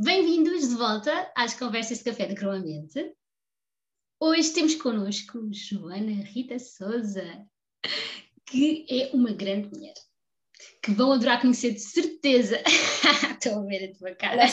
[0.00, 3.16] Bem-vindos de volta às conversas de café de Croamente.
[4.20, 7.44] Hoje temos connosco Joana Rita Souza,
[8.46, 9.94] que é uma grande mulher,
[10.84, 12.62] que vão adorar conhecer de certeza.
[13.42, 14.46] Estou a ver a tua cara.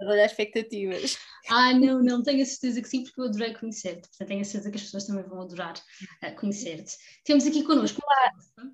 [0.00, 1.18] Olha as expectativas.
[1.50, 4.08] Ah, não, não, tenho a certeza que sim, porque eu adorei conhecer-te.
[4.08, 6.96] Portanto, tenho a certeza que as pessoas também vão adorar uh, conhecer-te.
[7.22, 8.00] Temos aqui connosco.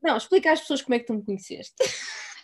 [0.00, 1.74] Não, explica às pessoas como é que tu me conheceste.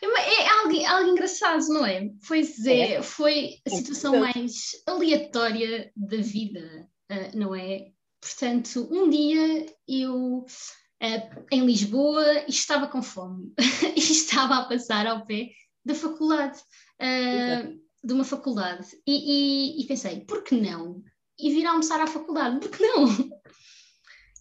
[0.02, 2.10] É, é algo, algo engraçado, não é?
[2.26, 3.02] Pois é, é.
[3.02, 7.90] foi a situação mais aleatória da vida, uh, não é?
[8.20, 13.52] Portanto, um dia eu, uh, em Lisboa, estava com fome
[13.96, 15.50] e estava a passar ao pé
[15.84, 16.58] da faculdade,
[17.00, 21.02] uh, de uma faculdade, e, e, e pensei, por que não?
[21.38, 23.06] E vir almoçar à faculdade, por que não?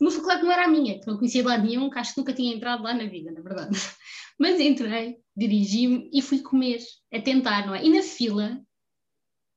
[0.02, 2.14] Uma faculdade que não era a minha, que não conhecia de lado nenhum, que acho
[2.14, 3.78] que nunca tinha entrado lá na vida, na verdade.
[4.38, 6.80] Mas entrei, dirigi-me e fui comer,
[7.14, 7.84] a tentar, não é?
[7.84, 8.62] E na fila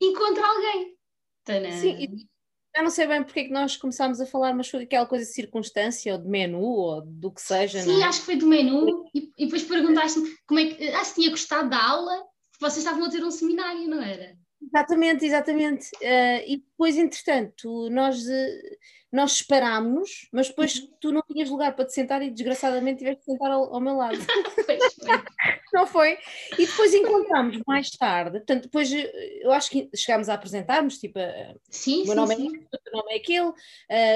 [0.00, 0.96] encontro alguém.
[1.44, 1.72] Tana.
[1.72, 2.28] Sim,
[2.76, 5.24] eu não sei bem porque é que nós começámos a falar, mas foi aquela coisa
[5.24, 7.80] de circunstância ou de menu ou do que seja.
[7.80, 8.04] Sim, é?
[8.04, 10.88] acho que foi do menu e, e depois perguntaste-me como é que.
[10.90, 12.22] Ah, se tinha gostado da aula,
[12.60, 14.36] vocês estavam a ter um seminário, não era?
[14.60, 15.90] Exatamente, exatamente.
[15.96, 18.76] Uh, e depois, entretanto, nós, uh,
[19.12, 20.88] nós separámos-nos, mas depois uhum.
[21.00, 23.94] tu não tinhas lugar para te sentar e desgraçadamente tiveste de sentar ao, ao meu
[23.96, 24.18] lado.
[25.72, 26.18] não foi?
[26.58, 31.18] E depois encontramos mais tarde, portanto, depois eh, eu acho que chegámos a apresentarmos, tipo,
[31.18, 32.56] uh, sim, meu nome sim.
[32.56, 33.52] é o teu nome é aquele,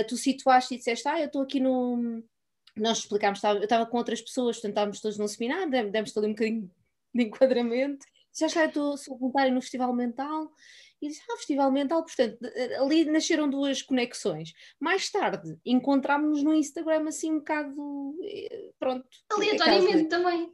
[0.09, 2.23] tu situaste e disseste, ah, eu estou aqui no.
[2.77, 6.31] Nós explicámos, eu estava com outras pessoas, portanto, estávamos todos num seminário, demos-te ali um
[6.31, 6.71] bocadinho
[7.15, 8.06] de enquadramento
[8.38, 10.50] já está, eu sou voluntária no Festival Mental
[11.00, 12.38] e disse, ah, Festival Mental, portanto,
[12.80, 14.52] ali nasceram duas conexões.
[14.80, 19.05] Mais tarde, encontrámos-nos no Instagram assim um bocado, eh, pronto.
[19.30, 20.53] Aleatoriamente também.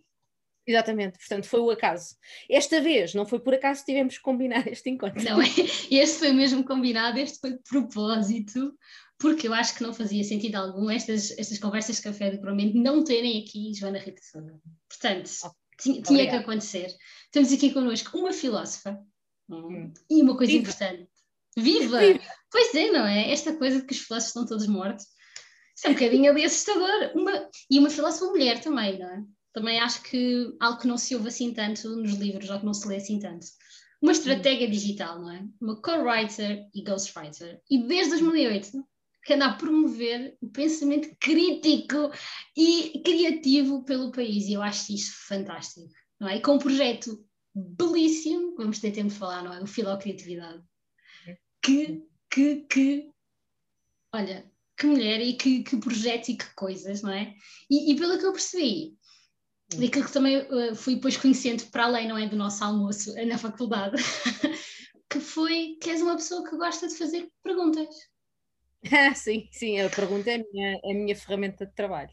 [0.66, 2.14] Exatamente, portanto foi o acaso.
[2.48, 5.22] Esta vez não foi por acaso que tivemos que combinar este encontro.
[5.22, 5.46] Não é?
[5.90, 8.74] Este foi mesmo combinado, este foi de propósito,
[9.18, 12.78] porque eu acho que não fazia sentido algum estas, estas conversas de café de provavelmente
[12.78, 14.20] não terem aqui Joana Rita.
[14.88, 16.94] Portanto, oh, tinha, tinha que acontecer.
[17.30, 18.98] Temos aqui connosco uma filósofa
[19.48, 19.92] hum.
[20.11, 20.62] e uma coisa Viva.
[20.62, 21.08] importante.
[21.56, 22.00] Viva!
[22.00, 22.20] Viva!
[22.50, 23.30] Pois é, não é?
[23.30, 25.05] Esta coisa de que os filósofos estão todos mortos.
[25.77, 27.12] Isso é um bocadinho ali assustador.
[27.14, 29.22] Uma, e uma filósofa mulher também, não é?
[29.52, 32.74] Também acho que algo que não se ouve assim tanto nos livros, ou que não
[32.74, 33.46] se lê assim tanto.
[34.00, 34.70] Uma estratégia hum.
[34.70, 35.44] digital, não é?
[35.61, 37.61] Uma co-writer e ghostwriter.
[37.70, 38.84] E desde 2008
[39.28, 42.11] que anda a promover o pensamento crítico
[42.56, 44.46] e criativo pelo país.
[44.46, 45.89] E eu acho isso fantástico
[46.20, 46.36] não é?
[46.36, 47.24] E com um projeto
[47.55, 49.62] belíssimo, vamos ter tempo de falar, não é?
[49.62, 50.62] O Filocriatividade.
[51.62, 53.11] Que, que, que,
[54.12, 57.34] olha, que mulher e que, que projeto e que coisas, não é?
[57.70, 58.96] E, e pelo que eu percebi,
[59.74, 59.80] hum.
[59.80, 63.38] daquilo que também uh, fui depois conhecendo para além, não é, do nosso almoço na
[63.38, 63.96] faculdade,
[65.11, 67.88] que foi que és uma pessoa que gosta de fazer perguntas.
[69.16, 72.11] sim, sim, a pergunta é a minha, é a minha ferramenta de trabalho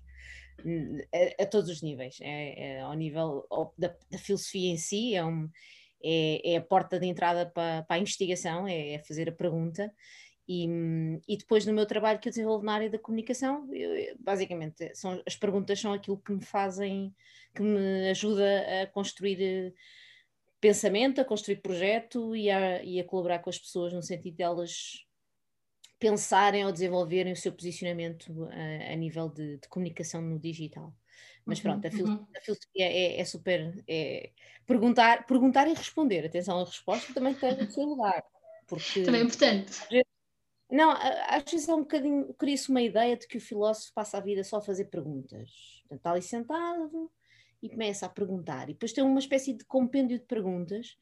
[1.13, 3.45] a, a todos os níveis, é, é ao nível
[3.77, 5.49] da, da, filosofia em si, é, um,
[6.03, 9.91] é, é, a porta de entrada para, para a investigação, é, é, fazer a pergunta.
[10.47, 10.67] E,
[11.27, 15.21] e, depois no meu trabalho que eu desenvolvo na área da comunicação, eu, basicamente são,
[15.25, 17.15] as perguntas são aquilo que me fazem,
[17.55, 19.73] que me ajuda a construir eh,
[20.61, 25.04] pensamento, a construir projeto e a, e a colaborar com as pessoas no sentido delas
[26.00, 30.94] pensarem ou desenvolverem o seu posicionamento uh, a nível de, de, comunicação no digital.
[31.45, 32.28] Mas uhum, pronto, a, fil uhum.
[32.35, 33.83] a filosofia é, é, super.
[33.88, 34.31] É
[34.66, 36.25] perguntar, perguntar e responder.
[36.25, 38.23] Atenção, a resposta também tem o seu lugar.
[38.67, 39.79] Porque, também é importante.
[40.69, 42.34] Não, às vezes é um bocadinho.
[42.34, 45.50] Cria-se uma ideia de que o filósofo passa a vida só a fazer perguntas.
[45.81, 47.11] Portanto, está ali sentado
[47.61, 48.69] e começa a perguntar.
[48.69, 50.97] E depois tem uma espécie de compêndio de perguntas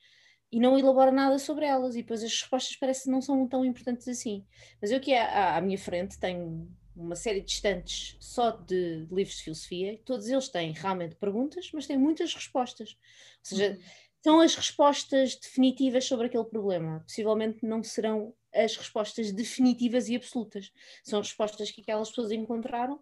[0.53, 3.65] e não elabora nada sobre elas, e depois as respostas parecem que não são tão
[3.65, 4.45] importantes assim.
[4.79, 9.15] Mas eu aqui à, à minha frente tenho uma série de estantes só de, de,
[9.15, 12.91] livros de filosofia, todos eles têm realmente perguntas, mas têm muitas respostas.
[12.91, 12.95] Ou
[13.41, 13.79] seja, uhum.
[14.23, 16.99] são as respostas definitivas sobre aquele problema.
[16.99, 20.71] Possivelmente não serão as respostas definitivas e absolutas.
[21.03, 22.99] São respostas que aquelas pessoas encontraram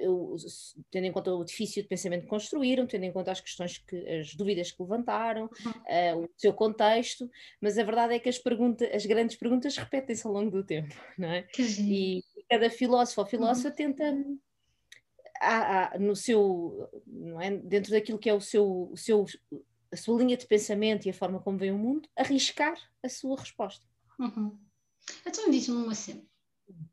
[0.00, 0.36] eu,
[0.90, 3.96] tendo em conta o edifício de pensamento que construíram, tendo em conta as questões que,
[4.08, 6.20] as dúvidas que levantaram, uhum.
[6.20, 7.30] uh, o seu contexto,
[7.60, 10.94] mas a verdade é que as perguntas, as grandes perguntas repetem-se ao longo do tempo,
[11.18, 11.46] não é?
[11.90, 13.74] E cada filósofo ou filósofa uhum.
[13.74, 14.26] tenta
[15.40, 17.50] há, há, no seu, não é?
[17.56, 19.24] dentro daquilo que é o seu, o seu,
[19.92, 23.38] a sua linha de pensamento e a forma como vê o mundo, arriscar a sua
[23.38, 23.84] resposta.
[24.18, 24.58] Uhum.
[25.26, 26.22] Então diz-me uma cena.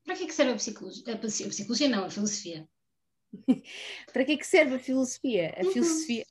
[0.04, 1.14] Para que, é que serve a psicologia?
[1.14, 2.68] A psicologia não, a filosofia.
[4.14, 5.54] Para que é que serve a filosofia?
[5.58, 5.72] A uhum.
[5.72, 6.26] filosofia.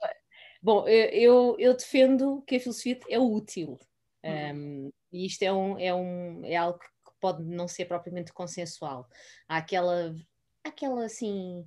[0.63, 3.79] Bom, eu, eu defendo que a filosofia é útil.
[4.25, 9.09] Um, e isto é, um, é, um, é algo que pode não ser propriamente consensual.
[9.49, 10.15] Há aquela,
[10.65, 11.65] aquela assim,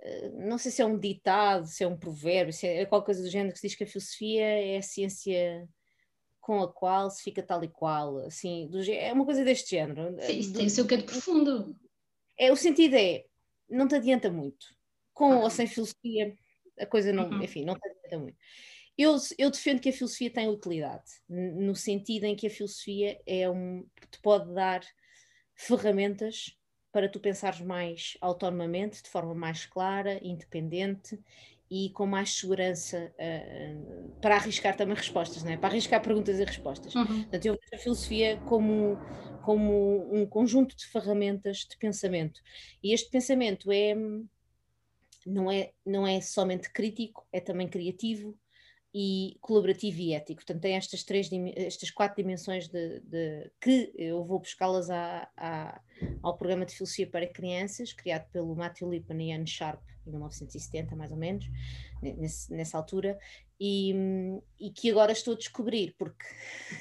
[0.00, 3.22] eh, não sei se é um ditado, se é um provérbio, se é qualquer coisa
[3.22, 5.68] do género que se diz que a filosofia é a ciência
[6.40, 10.16] com a qual se fica tal e qual, assim, do, é uma coisa deste género.
[10.22, 11.76] Sim, isso tem o seu de profundo.
[12.38, 13.24] É, o sentido é,
[13.68, 14.66] não te adianta muito.
[15.12, 16.36] Com ou sem filosofia,
[16.78, 17.42] a coisa não, uhum.
[17.42, 18.38] enfim, não te adianta muito.
[18.96, 23.48] Eu, eu, defendo que a filosofia tem utilidade, no sentido em que a filosofia é
[23.48, 24.80] um, te pode dar
[25.54, 26.56] ferramentas
[26.90, 31.18] para tu pensares mais autonomamente, de forma mais clara, independente
[31.70, 35.56] e com mais segurança uh, para arriscar também respostas, não é?
[35.56, 36.94] para arriscar perguntas e respostas.
[36.94, 37.04] Uhum.
[37.22, 38.98] Portanto, eu vejo a filosofia como,
[39.48, 42.38] como um conjunto de ferramentas de pensamento.
[42.82, 43.94] E este pensamento é,
[45.24, 48.38] não, é, não é somente crítico, é também criativo,
[48.92, 50.42] e colaborativo e ético.
[50.44, 54.88] Portanto, tem estas três, estas quatro dimensões de, de que eu vou buscá-las
[56.22, 60.94] ao programa de filosofia para crianças, criado pelo Matthew Lipman e Anne Sharp em 1970,
[60.94, 61.46] mais ou menos,
[62.02, 63.18] nesse, nessa altura,
[63.58, 63.94] e,
[64.58, 66.24] e, que agora estou a descobrir, porque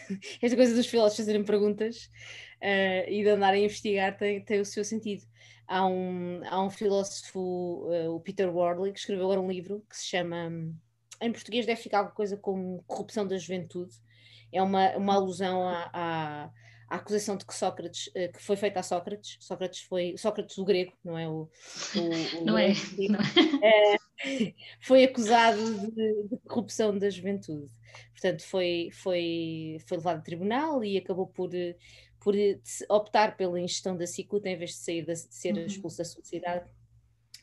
[0.42, 2.10] esta coisa dos filósofos fazerem perguntas
[2.62, 5.25] uh, e de andarem a investigar tem, tem o seu sentido.
[5.68, 7.39] Há um, há um filósofo,
[7.89, 10.50] uh, o Peter Worley, que escreveu agora um livro que se chama
[11.21, 13.95] em português deve ficar alguma coisa como corrupção da juventude.
[14.51, 16.44] É uma, uma alusão à, à,
[16.89, 20.63] à acusação de que Sócrates, eh, que foi feita a Sócrates, Sócrates foi Sócrates do
[20.63, 21.50] grego, não é o,
[21.95, 22.74] o, o não, é,
[23.09, 23.95] não é.
[23.95, 24.54] é.
[24.80, 27.69] foi acusado de, de, corrupção da juventude.
[28.12, 31.50] Portanto, foi, foi, foi levado a tribunal e acabou por,
[32.27, 32.35] por
[32.89, 35.65] optar pela ingestão da cicuta em vez de, sair de ser uhum.
[35.65, 36.69] expulso da sociedade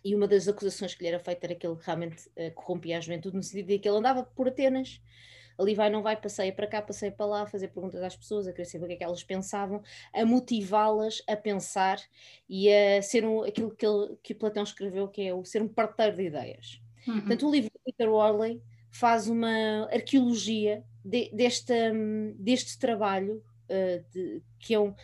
[0.04, 3.00] e uma das acusações que lhe era feita era que ele realmente uh, corrompia a
[3.00, 5.00] juventude, no sentido de que ele andava por Atenas,
[5.58, 8.46] ali vai, não vai, passeia para cá, passeia para lá, a fazer perguntas às pessoas,
[8.46, 9.82] a querer saber o que é que elas pensavam,
[10.12, 11.98] a motivá-las a pensar
[12.46, 15.68] e a ser um, aquilo que, ele, que Platão escreveu, que é o ser um
[15.68, 16.78] parteiro de ideias.
[17.08, 17.20] Uhum.
[17.20, 18.60] Portanto, o livro de Peter Worley
[18.90, 24.94] faz uma arqueologia de, deste, um, deste trabalho, uh, de, que é um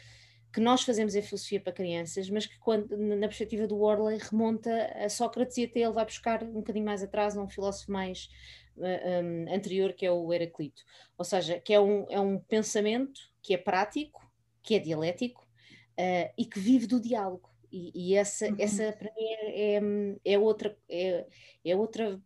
[0.52, 4.86] que nós fazemos em filosofia para crianças, mas que quando, na perspectiva do Orley remonta
[4.96, 8.28] a Sócrates e até ele vai buscar um bocadinho mais atrás a um filósofo mais
[8.76, 10.82] uh, eh, um, anterior que é o Heraclito,
[11.16, 14.28] ou seja, que é um, é um pensamento que é prático,
[14.60, 18.56] que é dialético uh, e que vive do diálogo e, e essa, uhum.
[18.58, 21.26] essa para mim é, é, é outra é,
[21.64, 22.20] é outra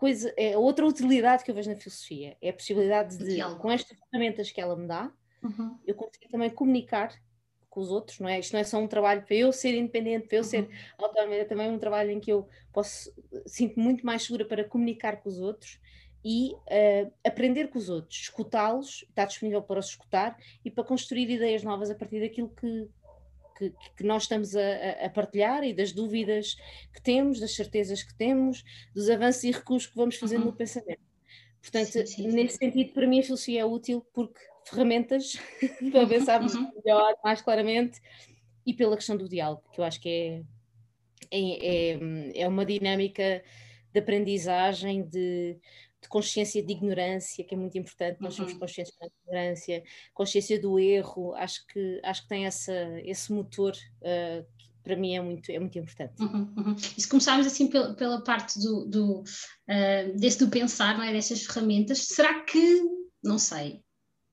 [0.00, 3.98] coisa, é outra utilidade que eu vejo na filosofia, é a possibilidade de, com estas
[4.10, 5.12] ferramentas que ela me dá,
[5.42, 5.78] uhum.
[5.86, 7.12] eu consigo também comunicar
[7.68, 8.40] com os outros, não é?
[8.40, 10.48] Isto não é só um trabalho para eu ser independente, para eu uhum.
[10.48, 13.12] ser autónoma, é também um trabalho em que eu posso,
[13.44, 15.78] sinto muito mais segura para comunicar com os outros
[16.24, 21.28] e uh, aprender com os outros, escutá-los, estar disponível para os escutar e para construir
[21.28, 22.88] ideias novas a partir daquilo que,
[23.60, 26.56] que, que nós estamos a, a, partilhar e das dúvidas
[26.92, 28.64] que temos, das certezas que temos,
[28.94, 30.46] dos avanços e recuos que vamos fazendo uhum.
[30.46, 31.02] no pensamento.
[31.60, 32.66] Portanto, sim, sim, nesse sim.
[32.66, 35.38] sentido, para mim a filosofia é útil porque ferramentas
[35.92, 36.70] para pensarmos uhum.
[36.82, 38.00] melhor, mais claramente,
[38.64, 40.42] e pela questão do diálogo, que eu acho que
[41.30, 43.42] é, é, é, é uma dinâmica
[43.92, 45.58] de aprendizagem, de,
[46.02, 48.58] de, consciência de ignorância, que é muito importante, nós somos uhum.
[48.58, 49.82] conscientes da ignorância,
[50.14, 52.72] consciência do erro, acho que, acho que tem essa,
[53.04, 54.46] esse motor uh,
[54.82, 56.20] para mim é muito, é muito importante.
[56.22, 56.76] Uhum, uhum.
[56.96, 61.12] E se começarmos assim pela, pela parte do, do uh, desse do pensar, não é?
[61.12, 62.82] destas ferramentas, será que,
[63.22, 63.82] não sei,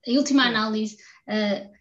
[0.06, 0.98] em última análise,
[1.28, 1.78] uh,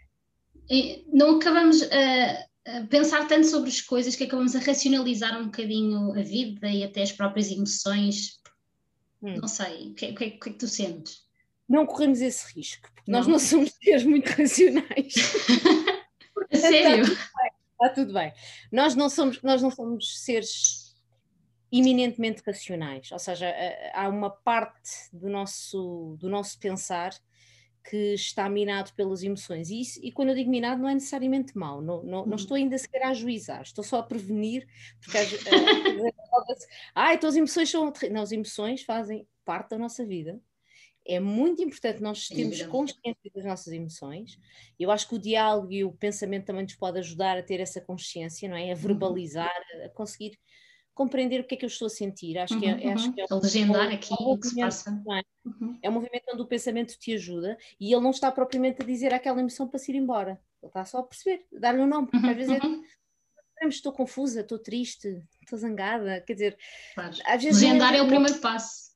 [1.12, 2.46] não acabamos a,
[2.90, 7.02] pensar tanto sobre as coisas que acabamos a racionalizar um bocadinho a vida e até
[7.02, 8.40] as próprias emoções.
[9.26, 9.40] Hum.
[9.40, 11.26] Não sei, o que, que, que, é que tu sentes?
[11.68, 13.18] Não corremos esse risco, porque não.
[13.18, 15.14] nós não somos seres muito racionais.
[16.54, 17.02] Sério?
[17.02, 18.32] Está tudo, bem, está tudo bem.
[18.70, 20.94] Nós não somos, nós não somos seres
[21.72, 23.52] eminentemente racionais, ou seja,
[23.92, 27.12] há uma parte do nosso, do nosso pensar
[27.88, 29.70] que está minado pelas emoções.
[29.70, 32.26] E, isso, e quando eu digo minado, não é necessariamente mau, não, não, uhum.
[32.26, 34.66] não estou ainda sequer a ajuizar, estou só a prevenir,
[35.00, 35.28] porque as,
[36.94, 37.92] ah, então as emoções são.
[38.10, 40.40] Não, as emoções fazem parte da nossa vida.
[41.08, 44.40] É muito importante nós termos consciência das nossas emoções.
[44.76, 47.80] Eu acho que o diálogo e o pensamento também nos pode ajudar a ter essa
[47.80, 48.64] consciência, não é?
[48.64, 48.74] A uhum.
[48.74, 50.36] verbalizar, a conseguir
[50.96, 52.38] compreender o que é que eu estou a sentir.
[52.38, 52.92] Acho, uhum, que, é, uhum.
[52.94, 54.90] acho que é um, legendar aqui o que se passa.
[55.12, 55.22] É?
[55.44, 55.78] Uhum.
[55.82, 59.12] é um movimento onde o pensamento te ajuda e ele não está propriamente a dizer
[59.12, 60.40] aquela emoção para se ir embora.
[60.62, 62.82] Ele está só a perceber, dar-lhe um nome, porque às vezes é, uhum.
[63.68, 66.58] estou confusa, estou triste, estou zangada, quer dizer,
[66.94, 67.14] claro.
[67.26, 68.86] às vezes legendar é, é, o primeiro passo.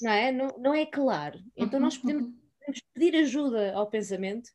[0.00, 0.32] Não é?
[0.32, 1.38] Não, não é claro.
[1.54, 2.38] Então nós uhum, podemos, uhum.
[2.58, 4.50] podemos pedir ajuda ao pensamento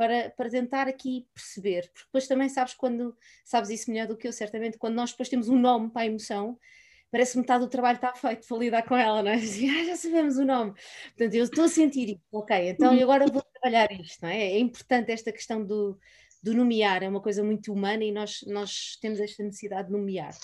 [0.00, 3.14] para, para tentar aqui perceber, porque depois também sabes quando,
[3.44, 6.06] sabes isso melhor do que eu, certamente, quando nós depois temos um nome para a
[6.06, 6.58] emoção,
[7.10, 9.34] parece que metade do trabalho está feito para lidar com ela, não é?
[9.44, 10.72] Assim, ah, já sabemos o nome.
[11.08, 14.40] Portanto, eu estou a sentir isso, ok, então eu agora vou trabalhar isto, não é?
[14.40, 15.98] É importante esta questão do,
[16.42, 20.34] do nomear, é uma coisa muito humana e nós, nós temos esta necessidade de nomear.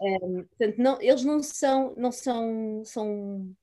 [0.00, 3.54] Um, portanto, não, eles não são, não são, são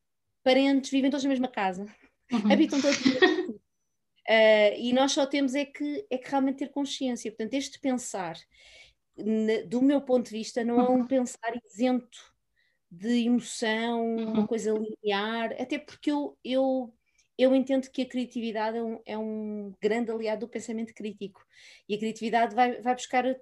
[0.43, 1.87] parentes, vivem todos na mesma casa,
[2.31, 2.51] uhum.
[2.51, 2.99] habitam todos
[4.29, 7.31] uh, e nós só temos é que, é que realmente ter consciência.
[7.31, 8.37] Portanto, este pensar,
[9.67, 11.07] do meu ponto de vista, não é um uhum.
[11.07, 12.33] pensar isento
[12.89, 14.47] de emoção, uma uhum.
[14.47, 16.93] coisa linear, até porque eu, eu,
[17.37, 21.43] eu entendo que a criatividade é um, é um grande aliado do pensamento crítico
[21.89, 23.39] e a criatividade vai, vai buscar eh,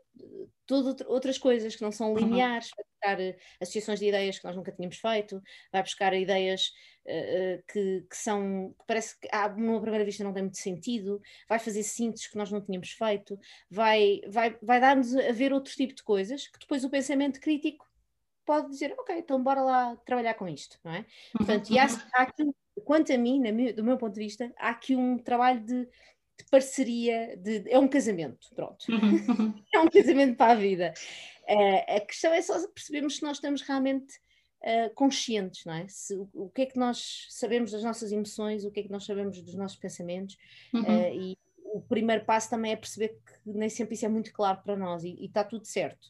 [0.65, 2.19] todas outras coisas que não são uhum.
[2.19, 2.73] lineares, uhum.
[2.77, 5.41] vai buscar eh, associações de ideias que nós nunca tínhamos feito,
[5.73, 6.71] vai buscar ideias
[7.05, 11.21] uh, que, que, são, que parece que à numa primeira vista não tem muito sentido,
[11.49, 13.37] vai fazer síntese que nós não tínhamos feito,
[13.69, 17.89] vai, vai, vai dar-nos a ver outro tipo de coisas que depois o pensamento crítico
[18.45, 20.99] pode dizer, ok, então bora lá trabalhar com isto, não é?
[20.99, 21.05] Uhum,
[21.37, 21.99] Portanto, e há, uhum.
[22.13, 22.43] há aqui,
[22.85, 23.41] quanto a mim,
[23.73, 27.87] do meu ponto de vista, há aqui um trabalho de, de parceria, de, é um
[27.87, 28.85] casamento, pronto.
[28.89, 30.93] Uhum, é um casamento para a vida.
[31.49, 34.15] Uh, a questão é só percebermos se nós estamos realmente
[34.63, 35.85] uh, conscientes, não é?
[35.87, 38.91] Se, o, o, que é que nós sabemos das nossas emoções, o que é que
[38.91, 40.37] nós sabemos dos nossos pensamentos,
[40.73, 40.81] uhum.
[40.81, 41.37] uh, e
[41.73, 45.03] o primeiro passo também é perceber que nem sempre isso é muito claro para nós
[45.03, 46.07] e, e está tudo certo.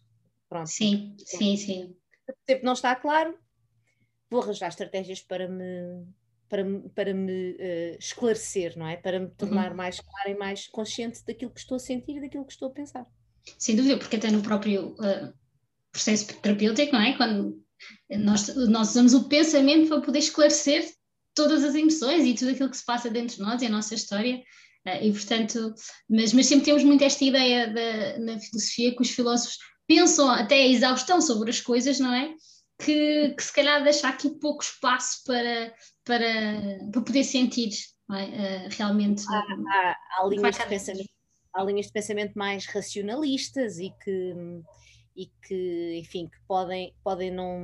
[0.50, 0.70] Pronto.
[0.70, 1.96] Sim, sim, sim
[2.46, 3.38] tempo não está claro,
[4.30, 6.06] vou arranjar estratégias para me,
[6.52, 8.98] para, para me uh, esclarecer, não é?
[8.98, 9.78] Para me tornar uhum.
[9.78, 12.74] mais clara e mais consciente daquilo que estou a sentir e daquilo que estou a
[12.74, 13.08] pensar.
[13.58, 15.34] Sem dúvida, porque até no próprio uh,
[15.94, 17.16] processo terapêutico, não é?
[17.16, 17.58] Quando
[18.10, 20.92] nós, nós usamos o pensamento para poder esclarecer
[21.34, 23.96] todas as emoções e tudo aquilo que se passa dentro de nós e a nossa
[23.96, 24.44] história.
[24.86, 25.74] Uh, e portanto,
[26.10, 30.56] mas, mas sempre temos muito esta ideia da, na filosofia que os filósofos pensam até
[30.56, 32.36] a exaustão sobre as coisas, não é?
[32.84, 35.74] Que, que se calhar deixa aqui pouco espaço para,
[36.04, 37.70] para, para poder sentir
[38.12, 38.66] é?
[38.66, 39.24] uh, realmente.
[39.30, 41.10] Há, há, há, linhas de pensamento,
[41.54, 44.36] há linhas de pensamento mais racionalistas e que,
[45.16, 47.60] e que enfim, que podem, podem não,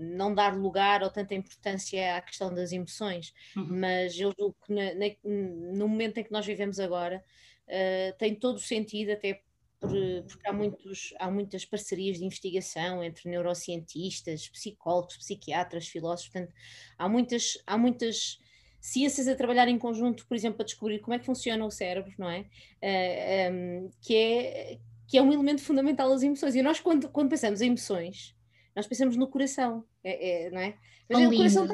[0.00, 3.66] não dar lugar ou tanta importância à questão das emoções, uhum.
[3.70, 7.22] mas eu julgo que na, na, no momento em que nós vivemos agora
[7.68, 9.42] uh, tem todo o sentido, até
[9.88, 16.54] por, porque há, muitos, há muitas parcerias de investigação entre neurocientistas, psicólogos, psiquiatras, filósofos, portanto,
[16.98, 18.38] há muitas, há muitas
[18.80, 22.12] ciências a trabalhar em conjunto, por exemplo, para descobrir como é que funciona o cérebro,
[22.18, 22.40] não é?
[22.40, 22.46] Uh,
[22.82, 26.54] eh, um, ehm, que é que é um elemento fundamental das emoções.
[26.54, 28.34] E nós, quando, quando pensamos em emoções,
[28.74, 30.78] nós pensamos no coração, é, é não é?
[31.08, 31.68] Mas o coração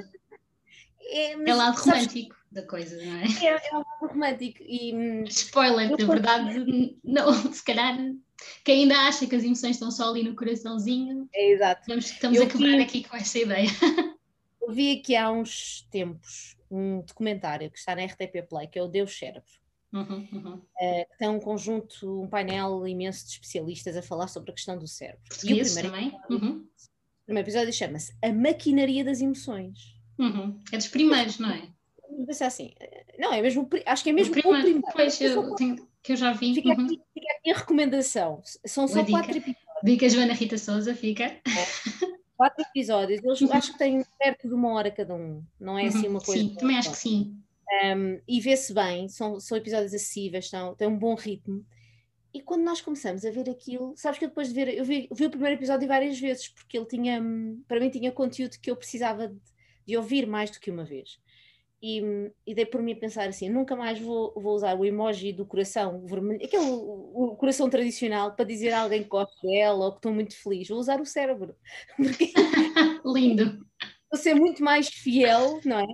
[1.01, 3.25] é, é lado romântico da coisa, não é?
[3.45, 4.59] É, é um lado romântico.
[4.63, 7.97] E, hum, Spoiler, na verdade, não, se calhar
[8.65, 11.83] quem ainda acha que as emoções estão só ali no coraçãozinho, é exato.
[11.83, 13.69] estamos, estamos a quebrar vi, aqui com essa ideia.
[14.61, 18.83] Eu vi aqui há uns tempos um documentário que está na RTP Play, que é
[18.83, 19.51] o Deus Cérebro.
[19.93, 20.55] Uhum, uhum.
[20.55, 24.87] Uh, tem um conjunto, um painel imenso de especialistas a falar sobre a questão do
[24.87, 25.21] cérebro.
[25.43, 26.21] E o primeiro, também?
[26.31, 26.59] Uhum.
[26.61, 29.97] o primeiro episódio chama-se A Maquinaria das Emoções.
[30.17, 30.61] Uhum.
[30.71, 31.69] É dos primeiros, não é?
[32.27, 32.73] Pensar assim,
[33.19, 34.61] não, é mesmo, acho que é mesmo o primeiro.
[34.61, 34.93] O primeiro.
[34.93, 36.55] Pois, eu tenho, que eu já vi.
[36.55, 36.85] Fica, uhum.
[36.85, 38.43] aqui, fica aqui, a recomendação.
[38.65, 39.71] São só quatro episódios.
[39.83, 41.25] Dica Joana Rita Souza, fica.
[41.25, 41.41] É.
[42.37, 43.53] Quatro episódios, eles uhum.
[43.53, 46.13] acho que têm perto de uma hora cada um, não é assim uhum.
[46.13, 46.43] uma coisa.
[46.43, 47.37] Sim, também acho que sim.
[47.85, 51.65] Um, e vê-se bem, são, são episódios acessíveis, estão, têm um bom ritmo.
[52.33, 55.07] E quando nós começamos a ver aquilo, sabes que eu depois de ver, eu vi,
[55.11, 57.23] eu vi o primeiro episódio várias vezes, porque ele tinha,
[57.69, 59.37] para mim, tinha conteúdo que eu precisava de,
[59.87, 61.19] de ouvir mais do que uma vez.
[61.83, 65.33] E, e dei por mim a pensar assim: nunca mais vou, vou usar o emoji
[65.33, 69.87] do coração vermelho, aquele o, o coração tradicional, para dizer a alguém que gosto dela
[69.87, 70.69] ou que estou muito feliz.
[70.69, 71.57] Vou usar o cérebro.
[71.97, 72.33] Porque
[73.05, 73.67] Lindo.
[74.11, 75.87] Vou ser muito mais fiel, não é?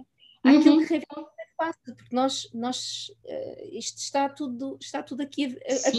[0.43, 0.87] Àquilo uhum.
[0.87, 5.89] que realmente é fácil, porque nós, nós uh, isto está tudo, está tudo aqui a,
[5.89, 5.93] a é?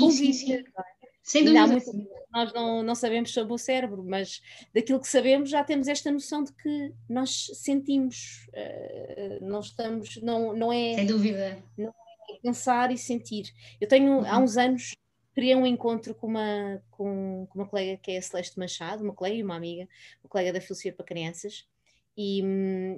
[1.28, 1.68] Sem dúvida.
[1.68, 4.42] Muito, nós não, não sabemos sobre o cérebro, mas
[4.74, 10.54] daquilo que sabemos já temos esta noção de que nós sentimos, uh, não estamos, não,
[10.56, 10.96] não é.
[10.96, 11.62] Sem dúvida.
[11.78, 13.54] Não é pensar e sentir.
[13.82, 14.26] Eu tenho, uhum.
[14.26, 14.96] há uns anos,
[15.36, 19.14] criei um encontro com uma, com, com, uma colega que é a Celeste Machado, uma
[19.14, 19.86] colega e uma amiga,
[20.24, 21.68] uma colega da Filosofia para Crianças,
[22.16, 22.42] e,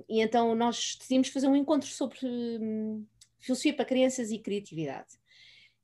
[0.07, 3.03] e então nós decidimos fazer um encontro sobre hum,
[3.39, 5.18] filosofia para crianças e criatividade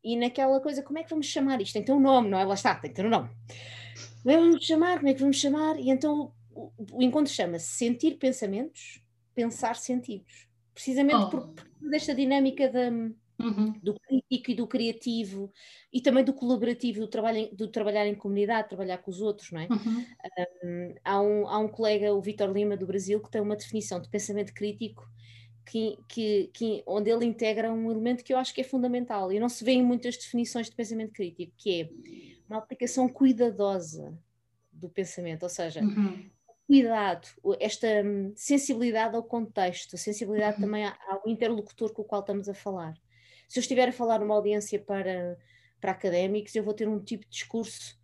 [0.05, 1.73] e naquela coisa, como é que vamos chamar isto?
[1.73, 2.45] Tem que ter um nome, não é?
[2.45, 3.29] Lá está, tem que ter um nome.
[4.21, 4.97] Como é que vamos chamar?
[4.97, 5.79] Como é que vamos chamar?
[5.79, 9.01] E então o, o encontro chama-se Sentir Pensamentos,
[9.33, 10.47] Pensar Sentidos.
[10.75, 11.29] precisamente oh.
[11.29, 12.91] por, por desta dinâmica da,
[13.39, 13.73] uhum.
[13.81, 15.51] do crítico e do criativo
[15.91, 19.61] e também do colaborativo, do, trabalho, do trabalhar em comunidade, trabalhar com os outros, não
[19.61, 19.67] é?
[19.67, 20.05] Uhum.
[20.63, 23.99] Um, há, um, há um colega, o Vitor Lima, do Brasil, que tem uma definição
[23.99, 25.09] de pensamento crítico
[25.65, 29.39] que, que, que, onde ele integra um elemento que eu acho que é fundamental e
[29.39, 31.89] não se vê em muitas definições de pensamento crítico, que é
[32.47, 34.17] uma aplicação cuidadosa
[34.71, 36.29] do pensamento, ou seja, uhum.
[36.67, 37.27] cuidado,
[37.59, 40.65] esta hum, sensibilidade ao contexto, sensibilidade uhum.
[40.65, 42.93] também ao interlocutor com o qual estamos a falar.
[43.47, 45.37] Se eu estiver a falar numa audiência para,
[45.81, 47.97] para académicos, eu vou ter um tipo de discurso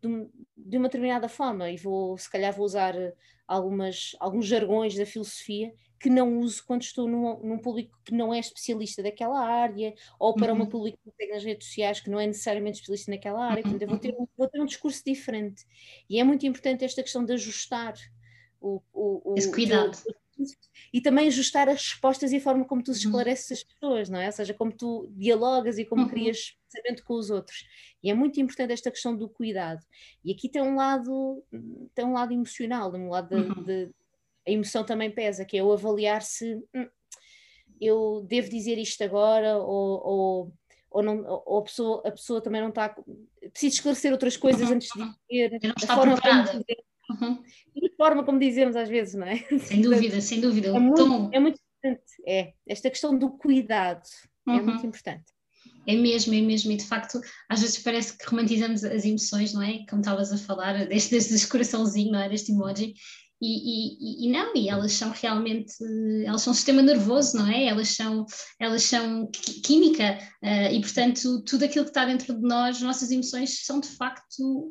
[0.00, 2.94] de, de uma determinada forma e vou, se calhar, vou usar
[3.46, 8.32] algumas, alguns jargões da filosofia que não uso quando estou num, num, público que não
[8.32, 10.62] é especialista daquela área, ou para uhum.
[10.62, 13.62] um público que tem nas redes sociais que não é necessariamente especialista naquela área.
[13.62, 15.66] Portanto, eu vou ter, vou ter um discurso diferente.
[16.08, 17.92] E é muito importante esta questão de ajustar
[18.58, 19.94] o, o, o esse cuidado.
[19.94, 20.20] O,
[20.90, 22.96] e também ajustar as respostas e a forma como tu uhum.
[22.96, 24.26] esclareces as pessoas, não é?
[24.26, 26.08] Ou seja, como tu dialogas e como uhum.
[26.08, 27.66] crias pensamento com os outros.
[28.02, 29.84] E é muito importante esta questão do cuidado.
[30.24, 31.44] E aqui tem um lado,
[31.94, 33.64] tem um lado emocional, um lado de, uhum.
[33.64, 33.90] de
[34.50, 36.88] a emoção também pesa, que é o avaliar se hum,
[37.80, 40.52] eu devo dizer isto agora ou, ou,
[40.90, 42.94] ou, não, ou a, pessoa, a pessoa também não está.
[43.52, 45.58] Preciso esclarecer outras coisas uhum, antes de dizer.
[45.62, 46.64] Não está forma preparada.
[47.10, 47.42] Uhum.
[47.74, 49.44] E a forma como dizemos às vezes, não é?
[49.60, 50.68] Sem dúvida, sem dúvida.
[50.68, 52.12] É muito, é muito importante.
[52.26, 54.06] É, esta questão do cuidado
[54.46, 54.58] uhum.
[54.58, 55.24] é muito importante.
[55.86, 59.62] É mesmo, é mesmo, e de facto, às vezes parece que romantizamos as emoções, não
[59.62, 59.84] é?
[59.88, 62.28] Como estavas a falar, deste, deste coraçãozinho, não é?
[62.28, 62.94] Deste emoji,
[63.40, 65.72] e, e, e, não, e elas são realmente,
[66.26, 67.64] elas são um sistema nervoso, não é?
[67.64, 68.26] Elas são,
[68.58, 69.30] elas são
[69.64, 73.88] química uh, e, portanto, tudo aquilo que está dentro de nós, nossas emoções, são de
[73.88, 74.70] facto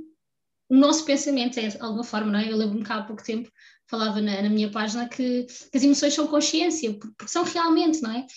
[0.70, 2.52] o nosso pensamento, é, de alguma forma, não é?
[2.52, 3.50] Eu lembro-me cá há pouco tempo,
[3.88, 8.12] falava na, na minha página que, que, as emoções são consciência, porque são realmente, não
[8.12, 8.28] é?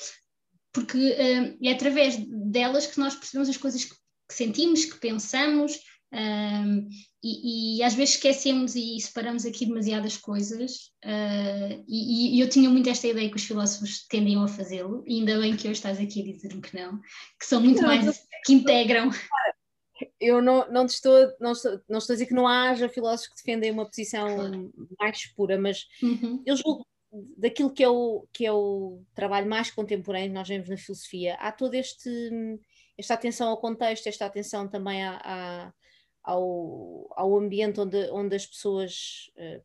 [0.73, 2.17] Porque uh, é através
[2.51, 3.95] delas que nós percebemos as coisas que,
[4.29, 5.79] que sentimos, que pensamos,
[6.13, 6.89] um,
[7.25, 12.69] e, e, às vezes esquecemos e separamos aqui demasiadas coisas, uh, e, e, eu tinha
[12.69, 15.99] muito esta ideia que os filósofos tendiam a fazê-lo, e ainda bem que hoje estás
[15.99, 17.01] aqui a dizer-me que não,
[17.39, 18.13] que são muito não, mais não,
[18.45, 19.11] que integram.
[20.21, 23.37] Eu não, não, estou, não, estou, não estou a dizer que não haja filósofos que
[23.37, 24.73] defendem uma posição claro.
[24.99, 26.43] mais pura, mas uhum.
[26.45, 26.85] eu julgo
[27.37, 31.35] daquilo que é, o, que é o trabalho mais contemporâneo que nós vemos na filosofia,
[31.35, 32.11] há toda este,
[32.99, 35.73] esta atenção ao contexto, esta atenção também à, à
[36.23, 39.63] ao, ao ambiente onde, onde as pessoas uh,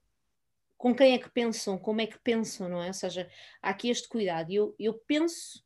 [0.77, 2.87] com quem é que pensam, como é que pensam, não é?
[2.87, 3.27] Ou seja,
[3.61, 4.51] há aqui este cuidado.
[4.51, 5.63] Eu, eu penso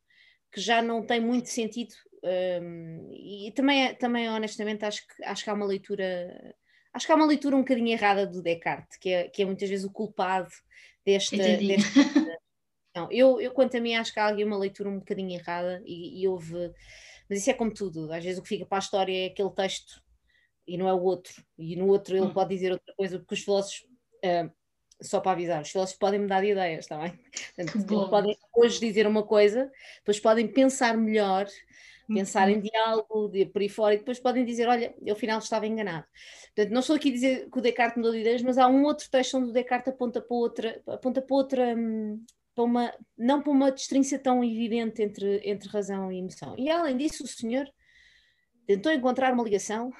[0.52, 5.24] que já não tem muito sentido, um, ehm, e também, é, também honestamente acho que,
[5.24, 6.56] acho que há uma leitura,
[6.94, 9.70] acho que há uma leitura um bocadinho errada do Descartes, que é, que é muitas
[9.70, 10.50] vezes o culpado
[11.06, 11.38] desta.
[11.38, 12.40] desta
[12.96, 15.82] não, eu, eu, quanto a mim, acho que há ali uma leitura um bocadinho errada
[15.86, 16.54] e, e houve.
[17.30, 19.52] Mas isso é como tudo, às vezes o que fica para a história é aquele
[19.52, 20.04] texto
[20.68, 21.44] e não é o outro.
[21.58, 22.34] E no outro ele hum.
[22.34, 23.86] pode dizer outra coisa, porque os filósofos,
[24.24, 24.52] uh,
[25.02, 27.20] só para avisar, os filósofos podem mudar de ideias, está bem?
[27.56, 31.48] Portanto, podem hoje dizer uma coisa, depois podem pensar melhor,
[32.08, 32.62] pensar em uhum.
[32.62, 36.06] diálogo, de por aí fora, e depois podem dizer, olha, eu afinal estava enganado.
[36.56, 38.84] Portanto, não estou aqui a dizer que o Descartes mudou de ideias, mas há um
[38.84, 43.42] outro texto onde o Descartes aponta para outra, aponta para outra, hum, para uma, não
[43.42, 46.56] para uma distância tão evidente entre, entre razão e emoção.
[46.58, 47.66] E além disso, o senhor
[48.68, 49.92] tentou encontrar uma ligação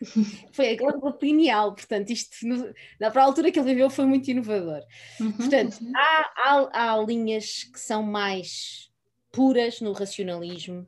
[0.52, 4.82] foi a pineal, portanto, isto no, para a altura que ele viveu foi muito inovador.
[5.20, 5.92] Uhum, portanto, uhum.
[5.96, 8.90] Há, há, há, linhas que são mais
[9.30, 10.86] puras no racionalismo,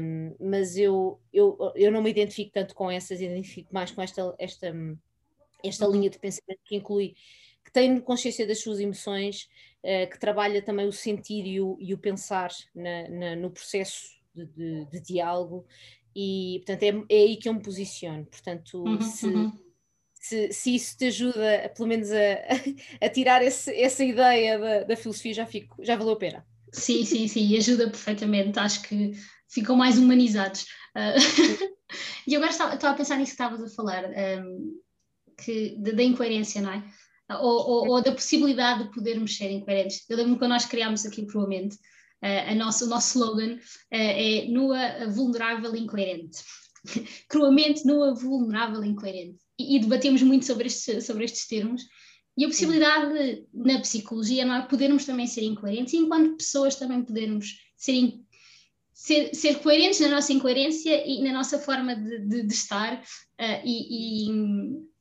[0.00, 4.34] um, mas eu, eu, eu não me identifico tanto com essas, identifico mais com esta,
[4.38, 4.74] esta,
[5.64, 7.14] esta linha de pensamento que inclui,
[7.64, 9.48] que tem consciência das suas emoções,
[9.84, 14.20] uh, que trabalha também o sentir e o, e o pensar na, na, no processo
[14.34, 15.66] de, de, de diálogo
[16.14, 18.24] e portanto é, é aí que eu me posiciono.
[18.26, 19.52] Portanto, uhum, se, uhum.
[20.14, 22.14] Se, se, isso te ajuda, pelo menos, a,
[23.04, 26.46] a tirar esse, essa ideia da, da, filosofia, já, fico, já valeu a pena.
[26.72, 28.56] Sim, sim, sim, ajuda perfeitamente.
[28.58, 29.12] Acho que
[29.48, 30.62] ficam mais humanizados.
[30.96, 31.74] Uh,
[32.26, 34.80] e agora estava, estava, a pensar nisso que estavas a falar, um,
[35.44, 36.84] que, da incoerência, não é?
[37.40, 40.04] Ou, ou, ou, da possibilidade de podermos ser incoerentes.
[40.08, 41.78] Eu lembro-me quando nós criámos aqui provavelmente
[42.22, 43.58] a nossa, o nosso slogan
[43.90, 46.38] é nua, vulnerável e incoerente.
[47.28, 49.38] Cruamente nua, vulnerável e incoerente.
[49.58, 51.82] E, e debatemos muito sobre, estes, sobre estes termos.
[52.36, 57.04] E a possibilidade de, na psicologia é podermos também ser incoerentes e enquanto pessoas também
[57.04, 58.14] podermos ser,
[58.94, 63.60] ser, ser coerentes na nossa incoerência e na nossa forma de, de, de estar uh,
[63.64, 64.30] e, e,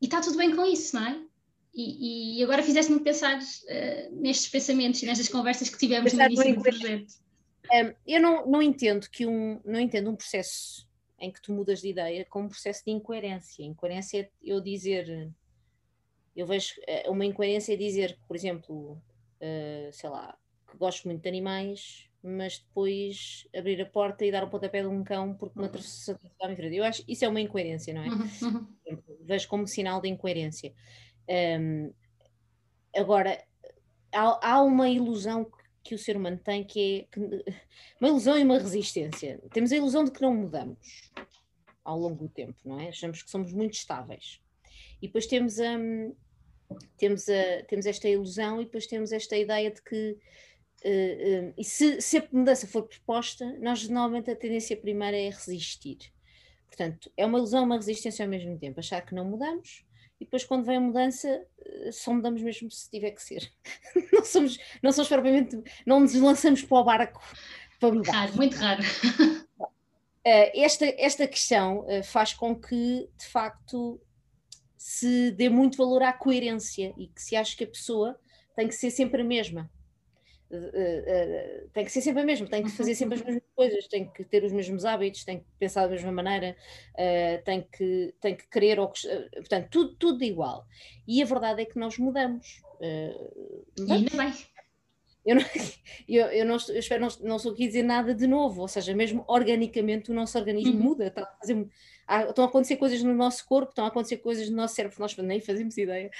[0.02, 1.31] e está tudo bem com isso, não é?
[1.74, 6.34] E, e, agora fizeste-me pensar uh, nestes pensamentos e nestas conversas que tivemos pensar no
[6.34, 7.14] início do projeto.
[7.72, 10.86] Um, eu não, não entendo que um não entendo um processo
[11.18, 13.64] em que tu mudas de ideia como um processo de incoerência.
[13.64, 15.32] Incoerência é eu dizer
[16.36, 18.94] eu vejo eh, uma incoerência é dizer, por exemplo,
[19.42, 20.38] uh, sei lá,
[20.70, 24.88] que gosto muito de animais, mas depois abrir a porta e dar o pontapé de
[24.88, 26.76] um cão porque uma atravessou a frente.
[26.76, 28.08] Eu acho isso é uma incoerência, não é?
[28.08, 28.68] Uhum, uhum.
[29.22, 30.74] Vejo como sinal de incoerência.
[31.30, 31.94] Um,
[32.96, 33.44] agora,
[34.14, 35.50] há, há, uma ilusão
[35.84, 37.20] que o ser humano tem que é que,
[38.00, 39.40] uma ilusão e uma resistência.
[39.54, 41.12] Temos a ilusão de que não mudamos
[41.84, 42.90] ao longo do tempo, não é?
[42.90, 44.42] Achamos que somos muito estáveis.
[45.02, 46.14] E depois temos, um,
[46.98, 50.12] temos, a, temos esta ilusão e depois temos esta ideia de que
[50.86, 55.30] uh, uh, e se, se a mudança for proposta, nós normalmente a tendência primeira é
[55.30, 55.98] resistir.
[56.68, 59.84] Portanto, é uma ilusão, uma resistência ao mesmo tempo, achar que não mudamos
[60.22, 61.28] e depois quando vem a mudança
[61.66, 63.52] eh, só mudamos mesmo se tiver que ser.
[64.14, 67.22] não somos, não somos propriamente, não nos lançamos para o barco
[67.80, 68.12] para mudar.
[68.12, 68.84] Raro, muito raro.
[70.24, 74.00] esta, esta questão faz com que, de facto,
[74.78, 78.20] se dê muito valor à coerência e que se acha que a pessoa
[78.56, 79.70] tem que ser sempre a mesma.
[80.52, 83.88] Uh, uh, tem que ser sempre a mesma, tem que fazer sempre as mesmas coisas,
[83.88, 86.58] tem que ter os mesmos hábitos, tem que pensar da mesma maneira,
[86.94, 88.92] uh, tem, que, tem que querer, ou,
[89.34, 90.66] portanto, tudo, tudo igual.
[91.08, 92.62] E a verdade é que nós mudamos.
[92.82, 94.34] e ainda bem.
[95.24, 95.44] Eu, não,
[96.10, 98.94] eu, eu, não, eu espero não, não estou aqui dizer nada de novo, ou seja,
[98.94, 100.84] mesmo organicamente o nosso organismo uhum.
[100.84, 101.66] muda, está a fazer
[102.28, 105.16] estão a acontecer coisas no nosso corpo, estão a acontecer coisas no nosso cérebro nós
[105.16, 106.12] nem fazemos ideia.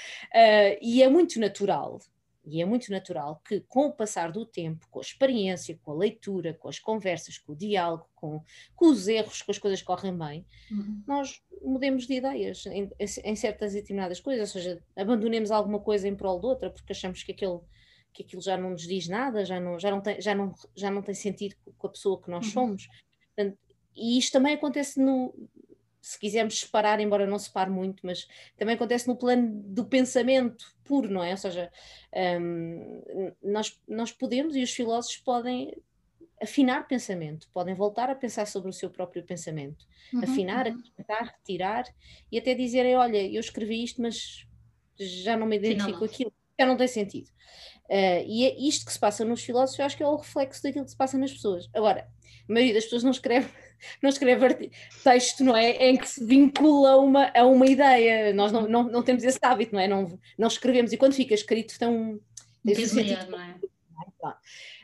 [0.80, 1.98] E é muito natural,
[2.44, 5.96] e é muito natural que, com o passar do tempo, com a experiência, com a
[5.96, 8.42] leitura, com as conversas, com o diálogo, com,
[8.74, 11.02] com os erros, com as coisas que correm bem, uhum.
[11.06, 16.08] nós mudemos de ideias em, em, certas e determinadas coisas, ou seja, abandonemos alguma coisa
[16.08, 17.60] em prol de outra, porque achamos que aquele
[18.12, 20.90] que aquilo já não nos diz nada, já não, já não, tem, já não, já
[20.90, 22.52] não tem sentido com a pessoa que nós uhum.
[22.52, 22.88] somos.
[23.34, 23.58] Portanto,
[23.96, 25.34] e isto também acontece no,
[26.02, 31.08] se quisermos separar, embora não separe muito, mas também acontece no plano do pensamento puro,
[31.08, 31.30] não é?
[31.30, 31.70] Ou seja,
[32.40, 35.72] um, nós, nós podemos e os filósofos podem
[36.42, 40.72] afinar pensamento, podem voltar a pensar sobre o seu próprio pensamento, uhum, afinar, uhum.
[40.72, 41.84] acrescentar, retirar
[42.32, 44.44] e até dizerem: olha, eu escrevi isto, mas
[44.98, 47.28] já não me identifico com aquilo, já não tem sentido.
[47.84, 50.62] Uh, e é isto que se passa nos filósofos, eu acho que é o reflexo
[50.64, 51.70] daquilo que se passa nas pessoas.
[51.72, 52.08] Agora,
[52.48, 53.48] a maioria das pessoas não escreve
[54.02, 54.70] não escreve
[55.02, 55.70] texto, não é?
[55.70, 58.32] Em que se vincula uma, a uma ideia.
[58.32, 59.88] Nós não, não, não temos esse hábito, não é?
[59.88, 60.92] Não, não escrevemos.
[60.92, 62.20] E quando fica escrito, tão.
[62.64, 63.54] Sentido, não é?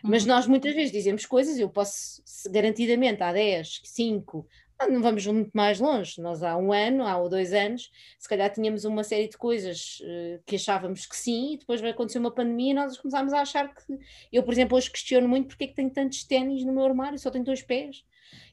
[0.02, 0.28] Mas uhum.
[0.28, 4.46] nós muitas vezes dizemos coisas, eu posso garantidamente há 10, 5,
[4.88, 6.20] não vamos muito mais longe.
[6.20, 10.40] Nós há um ano, há dois anos, se calhar tínhamos uma série de coisas uh,
[10.46, 13.74] que achávamos que sim, e depois vai acontecer uma pandemia e nós começámos a achar
[13.74, 13.98] que.
[14.32, 17.18] Eu, por exemplo, hoje questiono muito porque é que tenho tantos ténis no meu armário,
[17.18, 18.04] só tenho dois pés.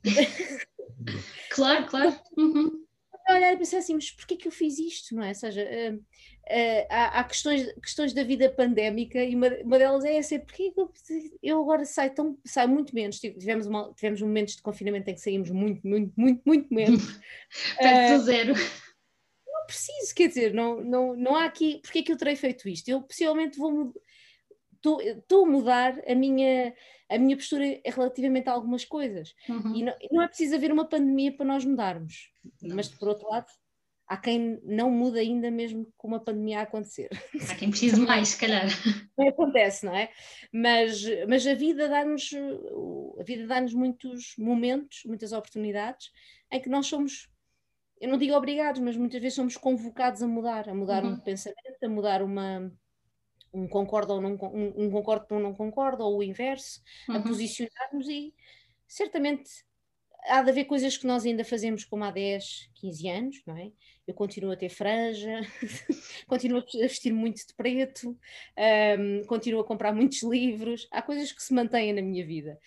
[1.52, 2.20] claro, claro.
[2.38, 2.86] Uhum.
[3.28, 5.30] Olhar e pensar assim, mas porquê que eu fiz isto, não é?
[5.30, 10.06] Ou seja, uh, uh, há, há, questões, questões da vida pandémica e uma, uma delas
[10.06, 10.94] é essa, porque eu,
[11.42, 15.22] eu agora saio, tão, saio muito menos, tivemos, uma, tivemos momentos de confinamento em que
[15.22, 17.20] saímos muito, muito, muito, muito menos.
[17.80, 18.54] Perto do zero.
[19.48, 22.70] Não preciso, quer dizer, não, não, não há aqui, porque é que eu terei feito
[22.70, 22.88] isto?
[22.90, 23.92] Eu possivelmente vou
[25.02, 26.74] estou a mudar a minha,
[27.10, 29.34] a minha postura relativamente a algumas coisas.
[29.50, 29.76] Uhum.
[29.76, 32.32] E não, não, é preciso haver uma pandemia para nós mudarmos.
[32.62, 32.76] Não.
[32.76, 33.48] Mas, por outro lado,
[34.08, 37.10] há quem não muda ainda mesmo com uma pandemia a acontecer.
[37.50, 38.66] Há quem precise mais, se calhar.
[39.18, 40.10] Não acontece, não é?
[40.52, 42.32] Mas, mas a vida dá-nos
[43.18, 46.12] a vida dá-nos muitos momentos, muitas oportunidades
[46.52, 47.30] em que nós somos
[48.02, 51.14] eu não digo obrigados, mas muitas vezes somos convocados a mudar, a mudar uhum.
[51.14, 52.72] um pensamento, a mudar uma,
[53.56, 57.16] um concorda ou não um, um concordo ou não concorda, ou o inverso, uhum.
[57.16, 58.34] a posicionarmos e
[58.88, 59.50] certamente
[60.28, 63.72] há de haver coisas que nós ainda fazemos como há 10, 15 anos, não é?
[64.08, 65.42] Eu continuo a ter franja,
[66.28, 68.18] continuo a vestir muito de preto,
[69.00, 72.60] um, continuo a comprar muitos livros, há coisas que se mantêm na minha vida.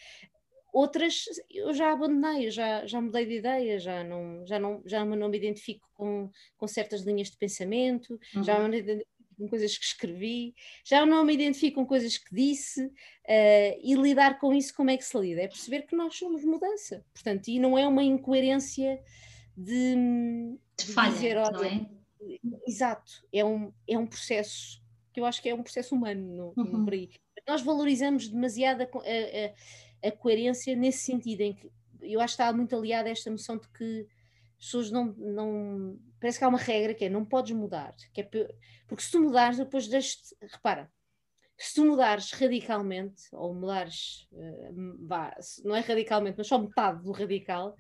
[0.73, 5.05] Outras eu já abandonei, eu já, já mudei de ideia, já não, já não, já
[5.05, 8.45] não me identifico com, com certas linhas de pensamento, uhum.
[8.45, 9.05] já não me
[9.39, 14.39] com coisas que escrevi, já não me identifico com coisas que disse, uh, e lidar
[14.39, 15.43] com isso, como é que se lida?
[15.43, 19.01] É perceber que nós somos mudança, portanto, e não é uma incoerência
[19.57, 21.87] de, de, de falha, dizer, olha, não é?
[22.67, 26.65] Exato, é um, é um processo que eu acho que é um processo humano no,
[26.65, 26.79] uhum.
[26.79, 27.09] no
[27.47, 31.71] Nós valorizamos demasiado a, a, a, coerência nesse sentido, em que
[32.01, 34.07] eu acho que está muito aliada a esta noção de que
[34.59, 35.99] As pessoas não, não.
[36.21, 37.95] Parece que há uma regra que é não podes mudar.
[38.13, 38.25] Que é,
[38.87, 40.35] porque se tu mudares, depois deixas.
[40.43, 40.91] Repara,
[41.57, 47.13] se tu mudares radicalmente, ou mudares, uh, vá, não é radicalmente, mas só metade do
[47.13, 47.77] radical,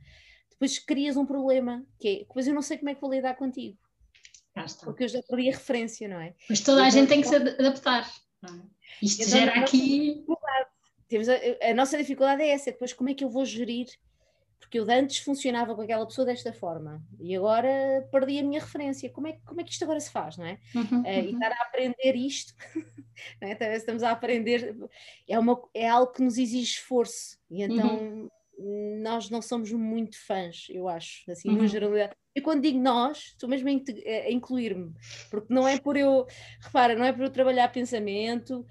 [0.50, 3.34] depois crias um problema, que é, depois eu não sei como é que vou lidar
[3.34, 3.78] contigo.
[4.84, 6.34] Porque eu já perdi a referência, não é?
[6.50, 8.10] Mas toda a gente tem que se adaptar.
[8.44, 8.48] É?
[9.00, 10.24] Isto então, gera aqui.
[11.08, 13.86] Temos a, a, nossa dificuldade é essa, é depois como é que eu vou gerir
[14.58, 19.08] porque eu antes funcionava com aquela pessoa desta forma e agora perdi a minha referência.
[19.10, 20.58] Como é, como é que isto agora se faz, não é?
[20.74, 21.32] Uhum, uh, E uhum.
[21.34, 22.54] estar a aprender isto,
[23.40, 23.76] não é?
[23.76, 24.76] estamos a aprender,
[25.28, 29.00] é, uma, é algo que nos exige esforço e então uhum.
[29.02, 31.66] nós não somos muito fãs, eu acho, assim, uhum.
[31.66, 32.14] generalidade.
[32.34, 34.92] E quando digo nós, estou mesmo a incluir-me,
[35.30, 36.26] porque não é por eu,
[36.60, 38.64] repara, não é por eu trabalhar pensamento,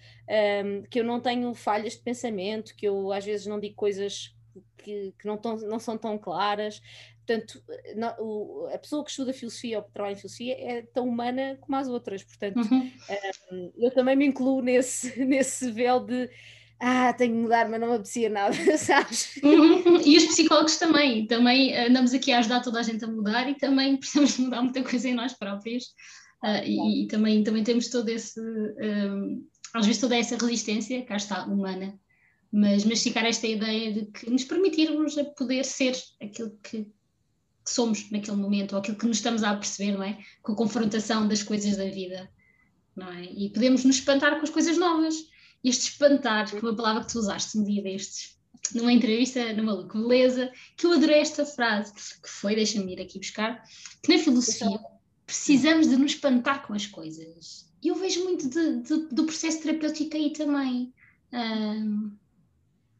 [0.63, 4.36] um, que eu não tenho falhas de pensamento, que eu às vezes não digo coisas
[4.77, 6.81] que, que não, tão, não são tão claras.
[7.25, 7.61] Portanto,
[7.95, 11.57] não, o, a pessoa que estuda filosofia ou que trabalha em filosofia é tão humana
[11.59, 12.23] como as outras.
[12.23, 12.91] Portanto, uhum.
[13.51, 16.29] um, eu também me incluo nesse, nesse véu de
[16.79, 19.35] ah, tenho que mudar, mas não me apetecia nada, sabes?
[19.43, 19.99] Uhum.
[20.05, 23.55] E os psicólogos também, também andamos aqui a ajudar toda a gente a mudar e
[23.55, 25.85] também precisamos mudar muita coisa em nós próprios
[26.43, 29.43] uh, e, e, também, também temos todo esse, um,
[29.73, 31.99] às vezes toda essa resistência, cá está, humana,
[32.57, 38.09] mas masticar esta ideia de que nos permitirmos a poder ser aquilo que, que, somos
[38.09, 40.17] naquele momento, ou aquilo que nos estamos a perceber, não é?
[40.41, 42.27] Com a confrontação das coisas da vida,
[42.95, 43.25] não é?
[43.25, 45.13] E podemos nos espantar com as coisas novas.
[45.63, 48.39] Este espantar, que é uma palavra que tu usaste um dia destes,
[48.73, 53.19] numa entrevista no Maluco Beleza, que eu adorei esta frase, que foi, deixa-me ir aqui
[53.19, 53.61] buscar,
[54.01, 54.79] que na filosofia
[55.27, 57.69] precisamos de nos espantar com as coisas.
[57.83, 60.91] E eu vejo muito de, de, do processo terapêutico aí também.
[61.31, 62.17] Um,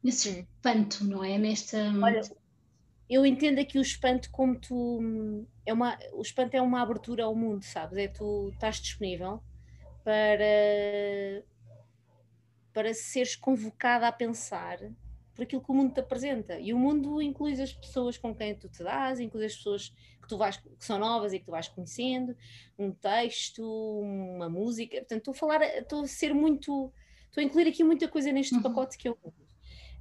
[0.03, 0.47] nesse Sim.
[0.55, 1.38] espanto, não é?
[1.38, 1.77] Nesta.
[2.01, 2.21] Olha,
[3.10, 5.45] eu entendo aqui o espanto como tu.
[5.65, 7.97] É uma, o espanto é uma abertura ao mundo, sabes?
[7.97, 9.41] É tu estás disponível
[10.03, 11.43] para.
[12.73, 14.79] para seres convocada a pensar
[15.33, 16.60] por aquilo que o mundo te apresenta.
[16.60, 20.27] E o mundo inclui as pessoas com quem tu te dás, inclui as pessoas que
[20.27, 22.36] tu vais, que são novas e que tu vais conhecendo,
[22.77, 23.63] um texto,
[24.01, 24.97] uma música.
[24.97, 26.91] Portanto, estou a falar, estou a ser muito.
[27.27, 28.63] Estou a incluir aqui muita coisa neste uhum.
[28.63, 29.17] pacote que eu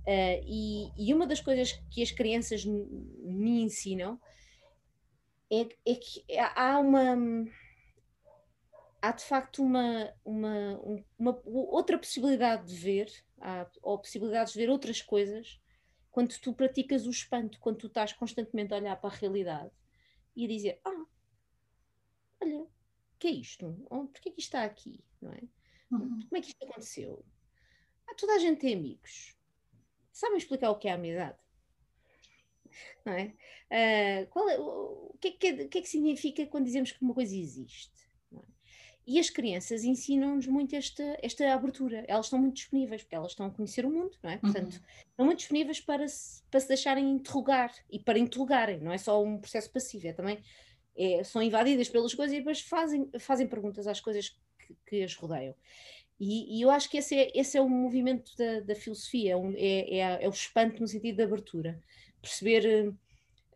[0.06, 4.20] Uh, e, e, uma das coisas que as crianças me ensinam
[5.50, 7.16] é, é, que há uma.
[9.02, 10.80] Há de facto uma, uma,
[11.18, 15.60] uma outra possibilidade de ver, há, ou possibilidade de ver outras coisas
[16.12, 19.72] quando tu praticas o espanto, quando tu estás constantemente a olhar para a realidade
[20.36, 21.04] e a dizer: Ah,
[22.40, 22.70] olha, o
[23.18, 23.76] que é isto?
[23.90, 25.04] Oh, Porquê é que isto está aqui?
[25.20, 25.42] Não é?
[25.90, 26.20] Uhum.
[26.28, 27.24] Como é que isto aconteceu?
[28.08, 29.35] Ah, toda a gente tem amigos
[30.16, 31.36] sabem explicar o que é amizade?
[33.04, 33.32] Não é?
[33.70, 37.02] Uh, qual é o, que é que, o que, é que significa quando dizemos que
[37.02, 38.08] uma coisa existe?
[38.34, 38.40] É?
[39.06, 42.04] E as crianças ensinam-nos muito esta, esta abertura.
[42.08, 44.38] Elas estão muito disponíveis, porque elas estão a conhecer o mundo, não é?
[44.38, 44.80] Portanto, uhum.
[45.10, 48.80] estão muito disponíveis para se, para se deixarem interrogar e para interrogarem.
[48.80, 50.42] Não é só um processo passivo, é também
[50.96, 55.14] é, são invadidas pelas coisas e depois fazem, fazem perguntas às coisas que, que as
[55.14, 55.54] rodeiam.
[56.18, 59.98] E, e, eu acho que esse é, esse é o movimento da, da filosofia, é,
[59.98, 61.78] é, é, o espanto no sentido de abertura.
[62.20, 62.88] Perceber.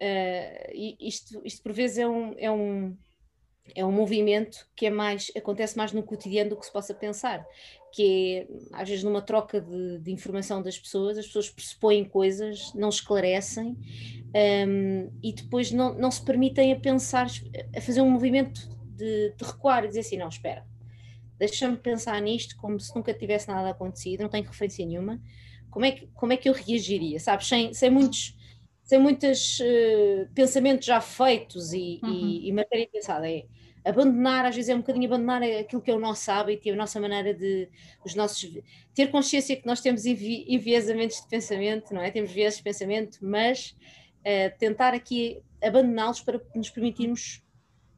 [0.02, 2.96] Uh, isto, isto por vezes é um, é, um,
[3.74, 7.46] é um movimento que é mais, acontece mais no cotidiano do que se possa pensar,
[7.92, 12.72] que é, às vezes, numa troca de, de informação das pessoas, as pessoas pressupõem coisas,
[12.74, 13.76] não esclarecem
[14.66, 17.26] um, e depois não, não se permitem a pensar,
[17.76, 20.64] a fazer um movimento de, de recuar e dizer assim: não, espera
[21.40, 25.18] deixa-me pensar nisto como se nunca tivesse nada acontecido, não tenho referência nenhuma.
[25.70, 27.48] Como é que, como é que eu reagiria, sabes?
[27.48, 28.36] Sem, sem muitos,
[28.82, 32.10] sem muitos uh, pensamentos já feitos e, uhum.
[32.12, 33.28] e, e matéria pensada.
[33.28, 33.44] É
[33.82, 36.76] abandonar, às vezes é um bocadinho abandonar aquilo que é o nosso hábito e a
[36.76, 37.66] nossa maneira de
[38.04, 38.46] os nossos
[38.94, 42.10] ter consciência que nós temos envi, enviesamentos de pensamento, não é?
[42.10, 43.74] Temos viés de pensamento, mas
[44.18, 47.42] uh, tentar aqui abandoná-los para nos permitirmos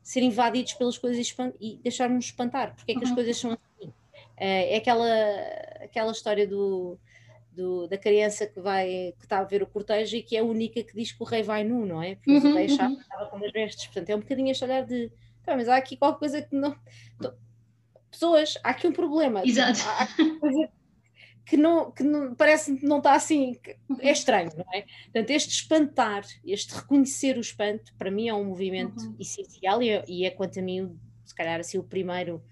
[0.03, 3.09] ser invadidos pelas coisas e deixar-nos espantar, porque é que uhum.
[3.09, 3.89] as coisas são assim.
[3.89, 3.95] Uh,
[4.37, 5.09] é aquela,
[5.81, 6.99] aquela história do,
[7.53, 10.45] do, da criança que vai que está a ver o cortejo e que é a
[10.45, 12.17] única que diz que o rei vai nu, não é?
[12.17, 12.99] Porque uhum, o rei uhum.
[12.99, 15.13] estava com as vestes, portanto é um bocadinho este olhar de
[15.45, 16.77] tá, mas há aqui qualquer coisa que não.
[18.11, 19.43] Pessoas, há aqui um problema.
[19.45, 19.81] Exato.
[19.87, 20.69] Há, há coisa
[21.45, 23.59] que não, que não parece que não está assim,
[24.01, 24.85] é estranho, não é?
[25.05, 29.17] Portanto, este espantar, este reconhecer o espanto, para mim é um movimento uhum.
[29.19, 32.43] essencial e é, e é, quanto a mim, se calhar assim, o primeiro,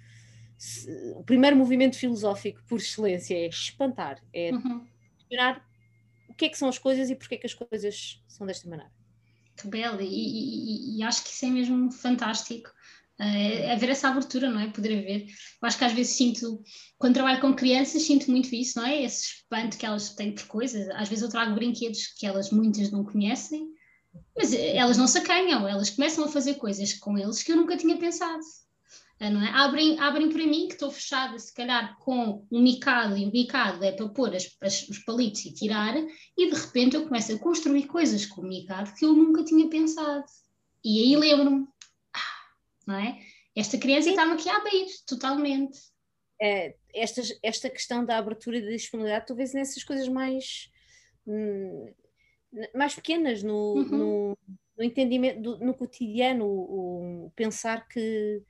[1.15, 4.87] o primeiro movimento filosófico por excelência é espantar, é uhum.
[5.19, 5.65] questionar
[6.29, 8.69] o que é que são as coisas e porque é que as coisas são desta
[8.69, 8.91] maneira.
[9.57, 12.71] Que belo, e, e, e, acho que isso é mesmo fantástico.
[13.21, 14.69] Uh, é ver essa abertura, não é?
[14.69, 15.27] Poder ver.
[15.27, 16.63] Eu acho que às vezes sinto,
[16.97, 19.03] quando trabalho com crianças, sinto muito isso, não é?
[19.03, 20.89] Esse espanto que elas têm por coisas.
[20.91, 23.69] Às vezes eu trago brinquedos que elas muitas não conhecem,
[24.35, 27.77] mas elas não se acanham, elas começam a fazer coisas com eles que eu nunca
[27.77, 28.41] tinha pensado.
[29.19, 29.51] É, não é?
[29.51, 33.85] abrem, abrem para mim que estou fechada, se calhar com um micado, e o micado
[33.85, 35.95] é para pôr as, as, os palitos e tirar,
[36.39, 39.69] e de repente eu começo a construir coisas com o micado que eu nunca tinha
[39.69, 40.25] pensado.
[40.83, 41.67] E aí lembro-me,
[42.87, 43.19] não é?
[43.57, 45.79] Esta criança está-me aqui a abrir totalmente.
[46.41, 50.71] É, esta, esta questão da abertura e da disponibilidade, talvez nessas coisas mais,
[51.27, 51.93] hum,
[52.75, 53.85] mais pequenas, no, uhum.
[53.85, 54.39] no,
[54.79, 58.43] no, entendimento, do, no cotidiano, o, o pensar que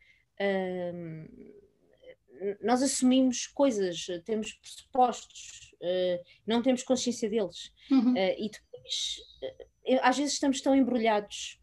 [2.63, 7.73] nós assumimos coisas, temos pressupostos, uh, não temos consciência deles.
[7.91, 8.15] Uhum.
[8.15, 11.59] Uh, e depois, uh, às vezes, estamos tão embrulhados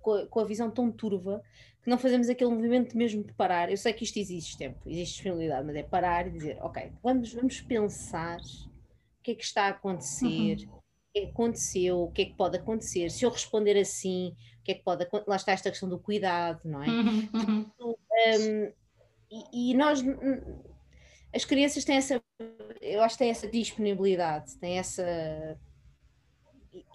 [0.00, 1.42] com a, com, a, visão tão turva
[1.82, 3.70] que não fazemos aquele movimento mesmo de parar.
[3.70, 7.32] Eu sei que isto existe tempo, existe disponibilidade, mas é parar e dizer: Ok, vamos,
[7.32, 10.66] vamos pensar o que é que está a acontecer.
[10.66, 10.80] Uhum.
[11.10, 14.32] O que é que aconteceu, o que é que pode acontecer, se eu responder assim,
[14.60, 16.86] o que é que pode acontecer, lá está esta questão do cuidado, não é?
[16.86, 17.70] Uhum, uhum.
[17.80, 18.72] Um,
[19.28, 20.04] e, e, nós,
[21.34, 22.22] as crianças têm essa,
[22.80, 25.58] eu acho que têm essa disponibilidade, têm essa.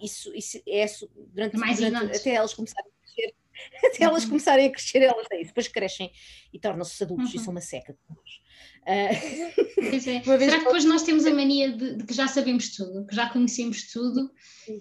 [0.00, 3.34] Isso, isso é isso, durante, durante até elas começarem a crescer,
[3.84, 4.30] até elas uhum.
[4.30, 6.10] começarem a crescer, elas têm isso, depois crescem
[6.52, 7.40] e tornam-se adultos uhum.
[7.40, 8.16] e são uma seca de uh,
[10.10, 10.22] é.
[10.22, 13.28] Será que depois nós temos a mania de, de, que já sabemos tudo, que já
[13.28, 14.30] conhecemos tudo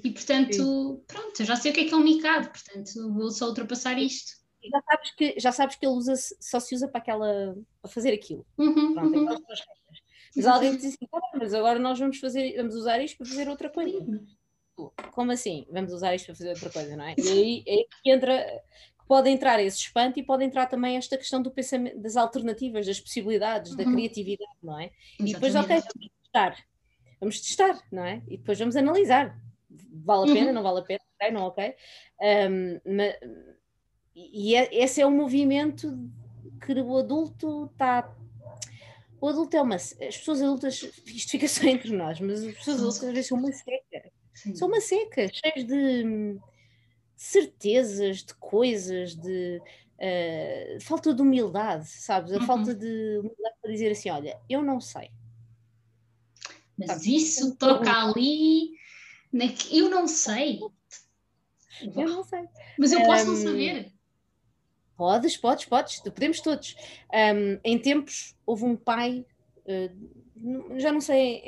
[0.04, 3.32] e portanto, pronto, eu já sei o que é que é um micado, portanto vou
[3.32, 7.00] só ultrapassar isto já sabes que já sabes que ele usa só se usa para
[7.00, 8.46] aquela para fazer aquilo.
[8.58, 9.38] Uhum, Pronto, uhum.
[10.36, 13.48] Mas alguém diz assim, ah, mas agora nós vamos fazer, vamos usar isto para fazer
[13.48, 13.98] outra coisa.
[15.12, 15.66] Como assim?
[15.72, 17.16] Vamos usar isto para fazer outra coisa, não é?
[17.18, 18.64] E aí é que entra,
[19.08, 23.00] pode entrar esse espanto e pode entrar também esta questão do pensamento, das alternativas, das
[23.00, 23.78] possibilidades, uhum.
[23.78, 24.92] da criatividade, não é?
[25.20, 26.66] E depois, ok, vamos testar,
[27.20, 28.22] vamos testar, não é?
[28.28, 29.40] E depois vamos analisar.
[30.06, 30.54] Vale a pena, uhum.
[30.54, 31.76] não vale a pena, ok, não ok.
[32.22, 33.16] Um, mas,
[34.16, 35.94] e é, esse é o movimento
[36.66, 38.16] que o adulto está.
[39.20, 39.76] O adulto é uma.
[39.76, 43.38] As pessoas adultas, isto fica só entre nós, mas as pessoas adultas às vezes são
[43.38, 44.12] uma seca.
[44.36, 44.54] Sim.
[44.54, 46.38] São uma seca, cheias de
[47.16, 49.62] certezas, de coisas, de
[49.98, 52.34] uh, falta de humildade, sabes?
[52.34, 52.46] A uhum.
[52.46, 55.10] falta de humildade para dizer assim: olha, eu não sei.
[56.78, 57.06] Mas sabes?
[57.06, 58.72] isso toca ali,
[59.32, 59.46] na...
[59.72, 60.60] eu não sei.
[61.82, 62.46] Eu não sei.
[62.78, 63.94] Mas eu posso um, não saber.
[64.98, 66.76] Podes, podes, podes, podemos todos.
[67.14, 69.26] Um, em tempos houve um pai,
[69.66, 70.15] uh,
[70.78, 71.42] já não sei,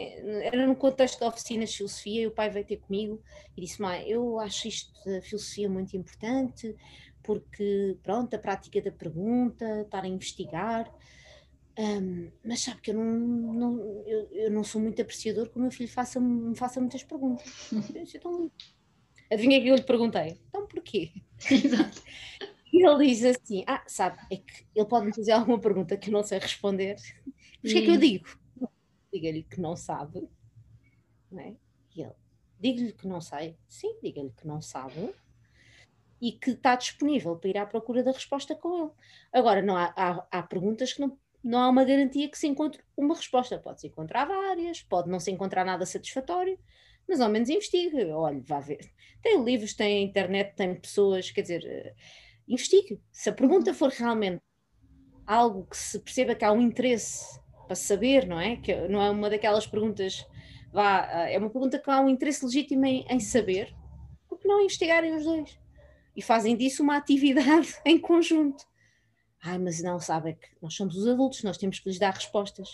[0.43, 3.21] era no contexto da oficina de filosofia, e o pai veio ter comigo
[3.55, 6.75] e disse: Mãe, eu acho isto da filosofia muito importante,
[7.23, 10.91] porque, pronto, a prática da pergunta, estar a investigar.
[11.79, 13.05] Um, mas sabe que eu não,
[13.53, 17.03] não eu, eu, não sou muito apreciador que o meu filho faça, me faça muitas
[17.03, 17.69] perguntas.
[18.15, 18.51] Então,
[19.31, 20.39] adivinha que eu lhe perguntei?
[20.49, 21.12] Então porquê?
[21.51, 22.01] Exato.
[22.73, 26.10] E ele diz assim: Ah, sabe, é que ele pode me fazer alguma pergunta que
[26.10, 26.95] eu não sei responder.
[27.62, 28.27] Mas o que é que eu digo?
[29.17, 30.30] Diga-lhe que não sabe.
[31.32, 31.56] Não é?
[31.95, 32.13] E ele:
[32.60, 33.58] Diga-lhe que não sei.
[33.67, 35.12] Sim, diga-lhe que não sabe.
[36.21, 38.91] E que está disponível para ir à procura da resposta com ele.
[39.34, 42.84] Agora, não há, há, há perguntas que não, não há uma garantia que se encontre
[42.95, 43.58] uma resposta.
[43.58, 46.60] Pode-se encontrar várias, pode não se encontrar nada satisfatório,
[47.08, 48.06] mas ao menos investigue.
[48.12, 48.91] Olha, vá ver.
[49.23, 51.95] Tem livros, tem internet, tem pessoas, quer dizer
[52.47, 53.01] investigue.
[53.12, 54.41] Se a pergunta for realmente
[55.25, 58.56] algo que se perceba que há um interesse para saber, não é?
[58.58, 60.25] Que não é uma daquelas perguntas,
[60.71, 63.75] vá, ah, é uma pergunta que há um interesse legítimo em, em saber,
[64.27, 65.60] porque não investigarem os dois?
[66.15, 68.63] E fazem disso uma atividade em conjunto.
[69.43, 72.13] Ai, mas não, sabe, é que nós somos os adultos, nós temos que lhes dar
[72.13, 72.71] respostas.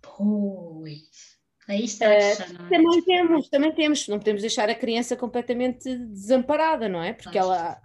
[0.00, 1.32] Pois.
[1.68, 2.34] Aí está uh, é?
[2.34, 7.12] também temos, também temos, não podemos deixar a criança completamente desamparada, não é?
[7.12, 7.80] Porque ela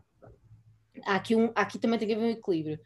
[1.05, 2.79] há aqui, um, há aqui também tem que haver um equilíbrio.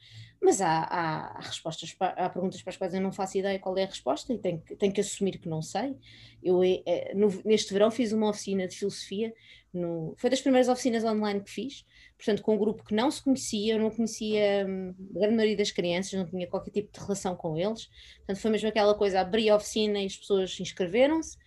[0.43, 3.83] Mas há, há, respostas, há perguntas para as quais eu não faço ideia qual é
[3.83, 5.95] a resposta e tenho que, tenho que assumir que não sei.
[6.41, 9.31] Eu, é, no, neste verão, fiz uma oficina de filosofia,
[9.71, 11.85] no, foi das primeiras oficinas online que fiz,
[12.17, 15.57] portanto, com um grupo que não se conhecia, eu não conhecia hum, a grande maioria
[15.57, 17.85] das crianças, não tinha qualquer tipo de relação com eles.
[18.17, 21.37] Portanto, foi mesmo aquela coisa: abri a oficina e as pessoas inscreveram-se.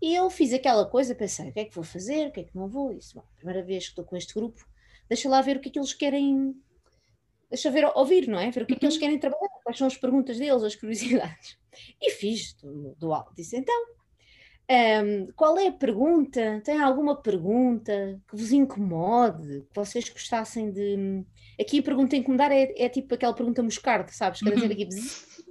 [0.00, 2.44] E eu fiz aquela coisa, pensei: o que é que vou fazer, o que é
[2.44, 2.90] que não vou?
[2.90, 4.64] Isso, bom, primeira vez que estou com este grupo
[5.10, 6.54] deixa lá ver o que é que eles querem,
[7.50, 8.50] deixa ver, ouvir, não é?
[8.50, 9.00] Ver o que é que eles uhum.
[9.00, 11.58] querem trabalhar, quais são as perguntas deles, as curiosidades.
[12.00, 13.86] E fiz do, do alto, disse então,
[14.70, 16.60] Um, qual é a pergunta?
[16.64, 19.62] Tem alguma pergunta que vos incomode?
[19.62, 21.24] Que vocês gostassem de.
[21.60, 24.40] Aqui a pergunta incomodar é, é tipo aquela pergunta moscarda, sabes?
[24.40, 24.88] Quer dizer aqui.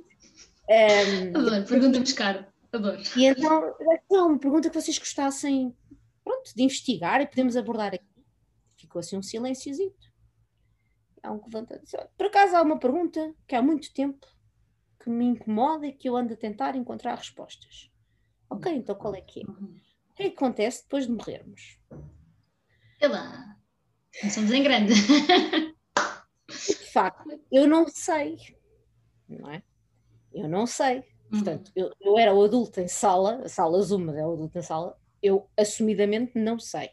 [0.69, 2.47] Um, Adoro, pergunta moscarda.
[2.71, 3.01] Adoro.
[3.17, 3.73] E então,
[4.11, 5.75] é uma pergunta que vocês gostassem
[6.23, 8.05] pronto, de investigar e podemos abordar aqui.
[8.77, 10.08] Ficou assim um silenciozito.
[11.23, 11.81] Há um que levanta.
[12.17, 14.25] Por acaso há uma pergunta que há muito tempo
[14.99, 17.89] que me incomoda e que eu ando a tentar encontrar respostas.
[18.49, 19.43] Ok, então qual é que é?
[19.43, 21.79] O que é que acontece depois de morrermos?
[24.23, 24.93] Não somos em grande.
[26.47, 28.37] De facto, eu não sei,
[29.27, 29.63] não é?
[30.33, 31.03] Eu não sei.
[31.29, 34.61] Portanto, eu, eu era o adulto em sala, a sala Zoom é o adulto em
[34.63, 36.89] sala, eu assumidamente não sei.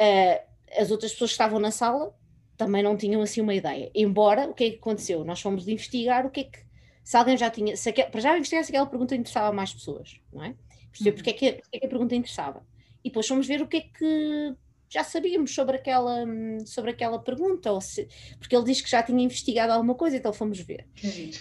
[0.00, 2.16] Uh, as outras pessoas que estavam na sala
[2.56, 3.90] também não tinham assim uma ideia.
[3.94, 5.24] Embora, o que é que aconteceu?
[5.24, 6.58] Nós fomos investigar o que é que
[7.04, 10.20] se alguém já tinha, se aquel, para já investigar se aquela pergunta interessava mais pessoas,
[10.32, 10.54] não é?
[10.90, 11.16] Perceber uhum.
[11.16, 12.64] porque, é que, porque é que a pergunta interessava.
[13.04, 14.54] E depois fomos ver o que é que
[14.92, 16.26] já sabíamos sobre aquela,
[16.66, 18.06] sobre aquela pergunta, ou se,
[18.38, 20.86] porque ele diz que já tinha investigado alguma coisa, então fomos ver.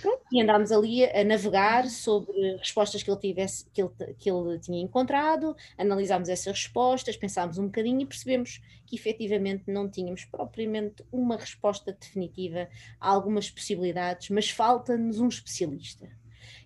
[0.01, 4.31] Pronto, e andámos ali a, a, navegar sobre respostas que ele, tivesse, que, ele, que
[4.31, 10.23] ele tinha encontrado, analisámos essas respostas, pensámos um bocadinho e percebemos que efetivamente não tínhamos
[10.23, 12.69] propriamente uma resposta definitiva
[13.01, 16.20] a algumas possibilidades, mas falta-nos um especialista.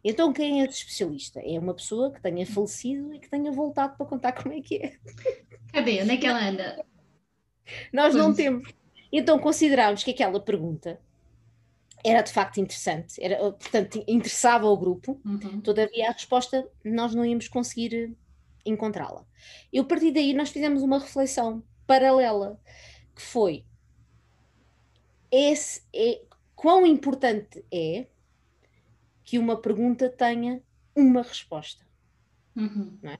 [0.08, 1.42] Então, quem é esse especialista?
[1.44, 4.76] É uma pessoa que tenha falecido e que tenha voltado para contar como é que
[4.76, 5.00] é.
[5.74, 6.04] Cadê?
[6.04, 6.86] Onde é que ela anda?
[7.92, 8.24] Nós pois.
[8.24, 8.72] não temos.
[9.12, 11.02] Então, considerámos que aquela pergunta
[12.04, 15.60] era de facto interessante, era, portanto, interessava ao grupo, uhum.
[15.60, 18.16] todavia a resposta nós não íamos conseguir
[18.64, 19.26] encontrá-la.
[19.74, 22.60] E a partir daí nós fizemos uma reflexão paralela,
[23.16, 23.66] que foi
[25.32, 26.22] esse é,
[26.56, 28.06] quão importante é
[29.26, 30.62] que uma pergunta tenha
[30.96, 31.84] uma resposta.
[32.56, 32.98] Uhum.
[33.04, 33.18] É?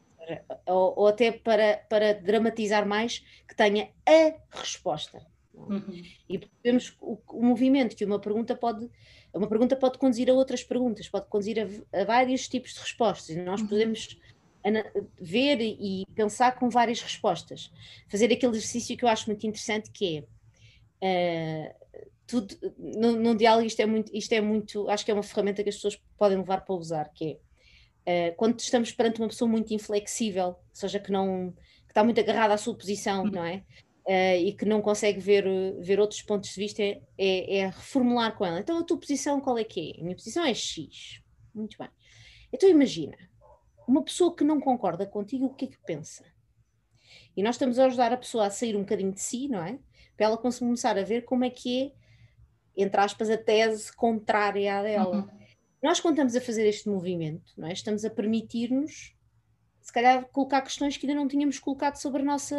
[0.68, 5.26] Ou, ou, até para, para dramatizar mais, que tenha a resposta.
[5.54, 6.04] Uhum.
[6.30, 8.90] E vemos o, o, movimento que uma pergunta pode.
[9.34, 13.36] Uma pergunta pode conduzir a outras perguntas, pode conduzir a, a vários tipos de respostas,
[13.36, 13.68] e nós uhum.
[13.68, 14.20] podemos
[15.20, 17.72] ver e pensar com várias respostas.
[18.08, 20.26] Fazer aquele exercício que eu acho muito interessante, que
[21.02, 25.14] é uh, tudo, no, no diálogo isto é, muito, isto é muito, acho que é
[25.14, 27.40] uma ferramenta que as pessoas podem levar para usar, que
[28.06, 31.52] é uh, quando estamos perante uma pessoa muito inflexível, ou seja, que não
[31.86, 33.32] que está muito agarrada à sua posição, uhum.
[33.32, 33.64] não é?
[34.08, 35.46] Uh, e que não consegue ver,
[35.80, 38.60] ver outros pontos de vista, é, é, é, reformular com ela.
[38.60, 40.00] Então, a tua posição qual é que é?
[40.00, 41.22] A minha posição é X.
[41.54, 41.90] Muito bem.
[42.54, 43.18] Então, imagina,
[43.88, 46.24] uma pessoa que não concorda contigo, o que é que pensa?
[47.36, 49.80] E nós estamos a ajudar a pessoa a sair um bocadinho de si, não é?
[50.16, 52.05] Para ela começar a ver como é que é
[52.76, 55.18] entre aspas, a tese contrária à dela.
[55.18, 55.46] Uhum.
[55.82, 57.74] Nós, quando estamos a fazer este movimento, não é?
[57.74, 59.14] estamos a permitir-nos,
[59.82, 62.56] se calhar, colocar questões que ainda não tínhamos colocado sobre a nossa,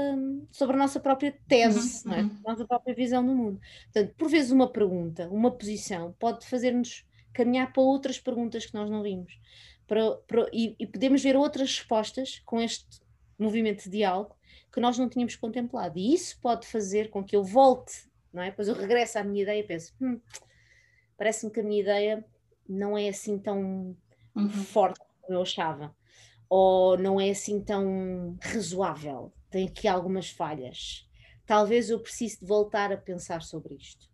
[0.52, 2.14] sobre a nossa própria tese, uhum.
[2.14, 2.20] é?
[2.20, 3.60] a nossa própria visão do mundo.
[3.92, 8.88] Portanto, por vezes, uma pergunta, uma posição, pode fazer-nos caminhar para outras perguntas que nós
[8.88, 9.38] não vimos.
[9.86, 13.00] Para, para, e, e podemos ver outras respostas com este
[13.38, 14.34] movimento de diálogo
[14.72, 15.98] que nós não tínhamos contemplado.
[15.98, 18.50] E isso pode fazer com que eu volte não é?
[18.50, 20.20] Depois eu regresso à minha ideia e penso, hum,
[21.16, 22.24] parece-me que a minha ideia
[22.68, 23.96] não é assim tão
[24.34, 24.48] uhum.
[24.48, 25.94] forte como eu achava,
[26.48, 31.08] ou não é assim tão razoável, tem aqui algumas falhas.
[31.44, 34.08] Talvez eu precise de voltar a pensar sobre isto.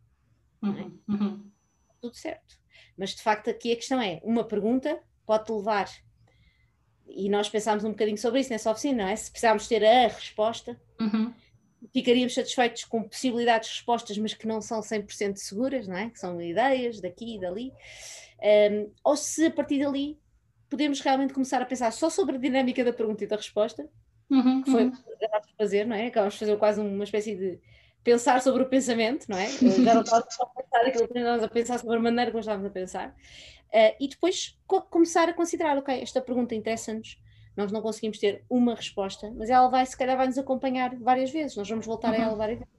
[0.63, 0.67] É?
[0.67, 0.99] Uhum.
[1.09, 1.51] Uhum.
[2.01, 2.61] Tudo certo.
[2.97, 5.89] Mas de facto aqui a questão é, uma pergunta pode levar
[7.07, 9.17] e nós pensámos um bocadinho sobre isso nessa oficina, não é?
[9.17, 11.33] Se precisarmos ter a resposta, uhum
[11.93, 16.11] ficaríamos satisfeitos com possibilidades de respostas, mas que não são 100% seguras, não é?
[16.11, 17.73] que são ideias daqui e dali,
[18.73, 20.19] um, ou se a partir dali
[20.69, 23.89] podemos realmente começar a pensar só sobre a dinâmica da pergunta e da resposta,
[24.31, 24.89] uhum, que foi uhum.
[24.89, 26.07] o que acabámos de fazer, não é?
[26.07, 27.61] Acabámos de fazer quase uma espécie de
[28.03, 29.49] pensar sobre o pensamento, não é?
[29.51, 32.67] Já não estávamos a pensar aquilo que estávamos a pensar sobre a maneira como estávamos
[32.67, 37.19] a pensar, uh, e depois co começar a considerar, ok, esta pergunta interessa-nos,
[37.57, 41.31] nós não conseguimos ter uma resposta, mas ela vai, se calhar, vai nos acompanhar várias
[41.31, 42.21] vezes, nós vamos voltar uhum.
[42.21, 42.75] a ela várias vezes.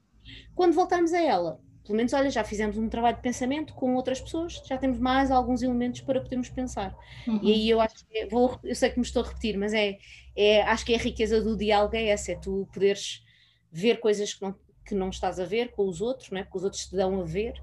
[0.56, 4.22] Quando voltarmos a ela, pelo menos, olha, já fizemos um trabalho de pensamento com outras
[4.22, 6.96] pessoas, já temos mais alguns elementos para podermos pensar.
[7.28, 7.40] Uhum.
[7.44, 9.98] E aí eu acho que, vou, eu sei que me estou a repetir, mas é,
[10.36, 13.24] é, acho que é a riqueza do diálogo é essa, é tu poderes
[13.70, 14.56] ver coisas que não,
[14.86, 16.44] que não estás a ver com os outros, não é?
[16.44, 17.54] porque os outros te dão a ver,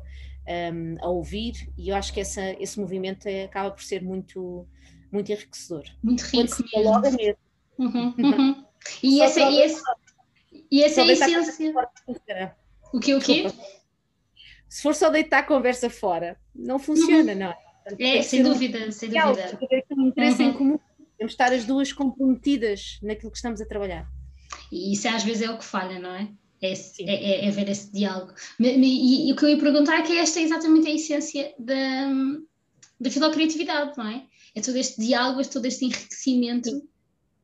[0.75, 4.67] um, a ouvir, e eu acho que essa, esse movimento é, acaba por ser muito
[5.13, 5.85] muito enriquecedor.
[6.03, 6.55] Muito rico.
[6.55, 7.39] Se dialoga mesmo.
[7.79, 8.65] Uhum, uhum.
[9.03, 9.83] E, essa, e, esse,
[10.71, 12.57] e essa é a essência.
[12.93, 13.47] O que, o quê?
[14.69, 17.39] Se for só deitar a conversa fora, não funciona, uhum.
[17.39, 18.19] não é?
[18.19, 19.59] é, sem dúvida, sem dúvida.
[19.69, 20.49] Tem um interesse uhum.
[20.49, 20.79] em comum
[21.21, 24.09] Temos de estar as duas comprometidas naquilo que estamos a trabalhar.
[24.73, 26.31] E isso às vezes é o que falha, não é?
[26.63, 28.33] É, é, é, é ver esse diálogo.
[28.59, 32.09] E, e, o que eu ia perguntar é que esta é exatamente a essência da,
[32.99, 34.25] da filocriatividade, não é?
[34.55, 36.71] É todo este diálogo, é todo este enriquecimento.
[36.71, 36.89] Sim.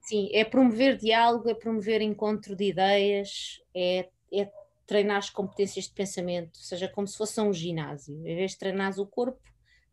[0.01, 4.49] Sim, é promover diálogo, é promover encontro de ideias, é, é
[4.87, 8.15] treinar as competências de pensamento, seja como se fosse um ginásio.
[8.25, 9.41] Em vez de treinar o corpo,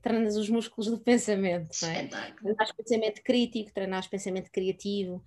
[0.03, 2.07] treinas os músculos do pensamento, não é?
[2.07, 5.23] Treinas pensamento crítico, treinas pensamento criativo,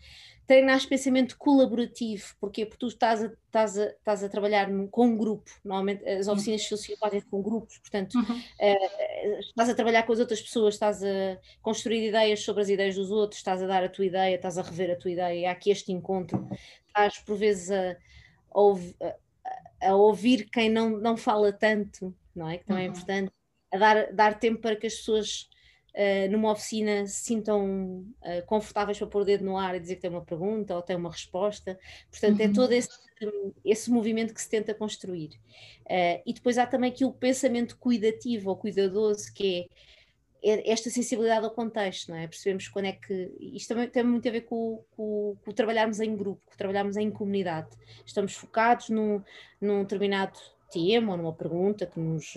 [0.46, 5.16] treinas pensamento colaborativo, porque Porque tu estás a, estás a, estás a trabalhar com um
[5.16, 8.36] grupo, normalmente as oficinas de filosofia fazem com grupos, portanto, uhum.
[8.36, 12.96] uh, estás a trabalhar com as outras pessoas, estás a construir ideias sobre as ideias
[12.96, 15.52] dos outros, estás a dar a tua ideia, estás a rever a tua ideia, há
[15.52, 16.46] aqui este encontro,
[16.86, 17.96] estás por vezes a,
[19.00, 22.58] a, a ouvir quem não, não fala tanto, não é?
[22.58, 22.94] Que também é uhum.
[22.94, 23.35] é importante
[23.76, 25.48] a dar, dar tempo para que as pessoas
[25.94, 29.96] uh, numa oficina se sintam uh, confortáveis para pôr o dedo no ar e dizer
[29.96, 31.78] que tem uma pergunta ou tem uma resposta.
[32.10, 32.50] Portanto, é uhum.
[32.50, 32.88] é todo esse,
[33.64, 35.30] esse movimento que se tenta construir.
[35.84, 39.68] Uh, e depois há também aqui o pensamento cuidativo ou cuidadoso, que
[40.42, 42.26] é, é esta sensibilidade ao contexto, não é?
[42.26, 43.32] Percebemos quando é que.
[43.40, 47.10] Isto também tem muito a ver com, com, com trabalharmos em grupo, com trabalharmos em
[47.10, 47.68] comunidade.
[48.04, 49.22] Estamos focados num,
[49.60, 50.38] num determinado
[50.70, 52.34] tema ou numa pergunta que nos,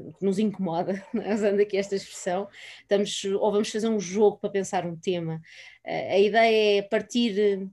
[0.00, 2.48] que nos incomoda, usando aqui esta expressão,
[2.82, 5.40] estamos, ou vamos fazer um jogo para pensar um tema.
[5.84, 7.68] A ideia é partir,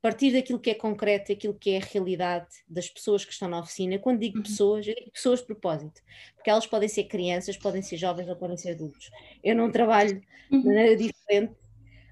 [0.00, 3.60] partir daquilo que é concreto, aquilo que é a realidade das pessoas que estão na
[3.60, 3.98] oficina.
[3.98, 4.42] Quando digo uhum.
[4.42, 6.00] pessoas, eu digo pessoas de propósito,
[6.34, 9.10] porque elas podem ser crianças, podem ser jovens ou podem ser adultos.
[9.42, 10.64] Eu não trabalho de uhum.
[10.64, 11.54] maneira diferente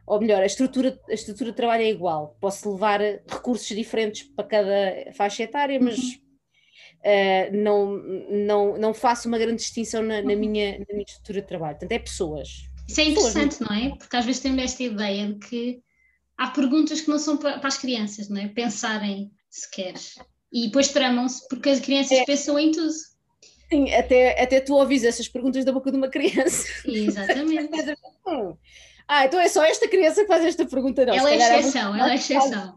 [0.07, 2.35] ou melhor, a estrutura, a estrutura de trabalho é igual.
[2.41, 6.28] Posso levar recursos diferentes para cada faixa etária, mas uhum
[7.01, 7.96] uh, não,
[8.30, 10.38] não, não faço uma grande distinção na, na, uhum.
[10.38, 11.74] minha, na minha estrutura de trabalho.
[11.74, 12.68] Portanto, é pessoas.
[12.86, 13.90] Isso é interessante, não é?
[13.96, 15.82] Porque às vezes temos esta ideia de que
[16.36, 18.49] há perguntas que não são para, para as crianças, não é?
[18.49, 19.94] Pensarem sequer.
[20.53, 22.24] E depois tramam-se porque as crianças é.
[22.24, 22.92] pensam em tudo.
[23.70, 26.66] Sim, até, até tu ouvis essas perguntas da boca de uma criança.
[26.86, 27.68] Exatamente.
[29.07, 31.14] ah, então é só esta criança que faz esta pergunta, não.
[31.14, 32.74] Ela é exceção, ela é exceção.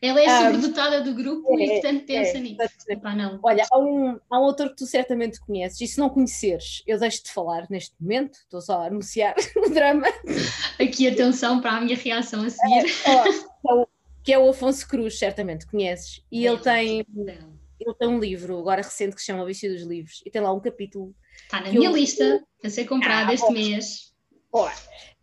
[0.00, 2.58] Ela é a ah, sobredotada do grupo é, e, portanto, pensa é, nisso.
[2.88, 3.38] Epá, não.
[3.42, 6.98] Olha, há um, há um autor que tu certamente conheces, e se não conheceres, eu
[6.98, 10.06] deixo de falar neste momento, estou só a anunciar o drama.
[10.80, 12.84] Aqui, atenção para a minha reação a seguir.
[13.06, 13.84] É,
[14.22, 16.24] que é o Afonso Cruz, certamente conheces.
[16.32, 17.06] E ele tem,
[17.78, 20.40] ele tem um livro, agora recente, que se chama O Vício dos Livros, e tem
[20.40, 21.14] lá um capítulo.
[21.42, 21.94] Está na minha eu...
[21.94, 24.13] lista, a ser comprada ah, este mês.
[24.54, 24.70] Boa.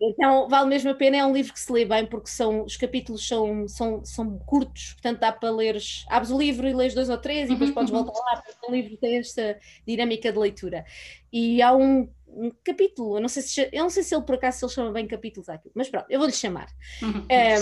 [0.01, 2.75] Então vale mesmo a pena, é um livro que se lê bem porque são, os
[2.75, 7.09] capítulos são, são, são curtos, portanto dá para leres, abres o livro e lês dois
[7.09, 8.03] ou três e depois uhum, podes uhum.
[8.03, 9.57] voltar lá, porque o livro tem esta
[9.88, 10.84] dinâmica de leitura.
[11.32, 14.36] E há um, um capítulo, eu não, sei se, eu não sei se ele por
[14.36, 16.67] acaso se ele chama bem capítulos aquilo, mas pronto, eu vou-lhe chamar.
[17.01, 17.55] Uhum, é,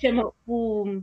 [0.00, 1.02] chama o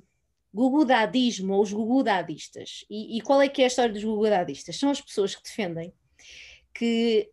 [0.54, 2.86] Gugudadismo ou os Gugudadistas.
[2.90, 4.80] E, e qual é que é a história dos Gugudadistas?
[4.80, 5.92] São as pessoas que defendem
[6.74, 7.30] que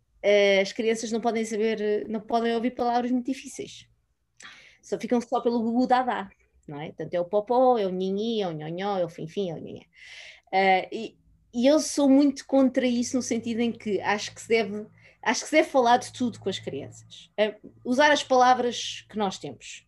[0.61, 3.87] as crianças não podem saber, não podem ouvir palavras muito difíceis.
[4.81, 6.29] Só ficam só pelo gugu dadá,
[6.67, 6.87] não é?
[6.87, 9.57] Portanto, é o popó, é o nhinhi, é o nhonhó, é o finfim, é o
[9.57, 9.85] nhinhé.
[10.47, 11.17] Uh, e,
[11.53, 14.85] e eu sou muito contra isso no sentido em que acho que se deve
[15.23, 17.31] acho que se deve falar de tudo com as crianças.
[17.39, 19.87] Uh, usar as palavras que nós temos.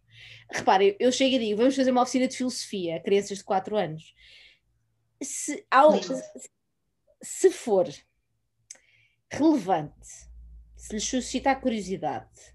[0.52, 3.76] Repare, eu chego e digo, vamos fazer uma oficina de filosofia a crianças de 4
[3.76, 4.14] anos.
[5.22, 5.94] Se, ao,
[7.22, 7.88] se for
[9.38, 10.08] relevante,
[10.76, 12.54] se lhes suscitar curiosidade,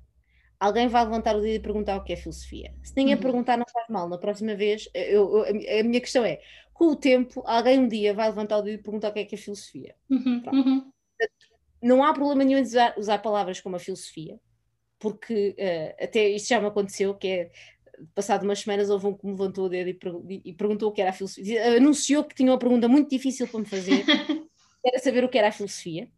[0.58, 2.74] alguém vai levantar o dedo e perguntar o que é filosofia.
[2.82, 3.20] Se ninguém uhum.
[3.20, 4.08] perguntar, não faz mal.
[4.08, 6.40] Na próxima vez, eu, eu, a minha questão é:
[6.72, 9.24] com o tempo, alguém um dia vai levantar o dedo e perguntar o que é
[9.24, 9.94] que é filosofia.
[10.10, 10.42] Uhum.
[10.52, 10.92] Uhum.
[11.82, 14.38] Não há problema nenhum em usar, usar palavras como a filosofia,
[14.98, 17.50] porque uh, até isto já me aconteceu, que é
[18.14, 21.00] passado umas semanas houve um que me levantou o dedo e, e, perguntou o que
[21.00, 24.04] era a filosofia, anunciou que tinha uma pergunta muito difícil para me fazer,
[24.84, 26.08] era saber o que era a filosofia.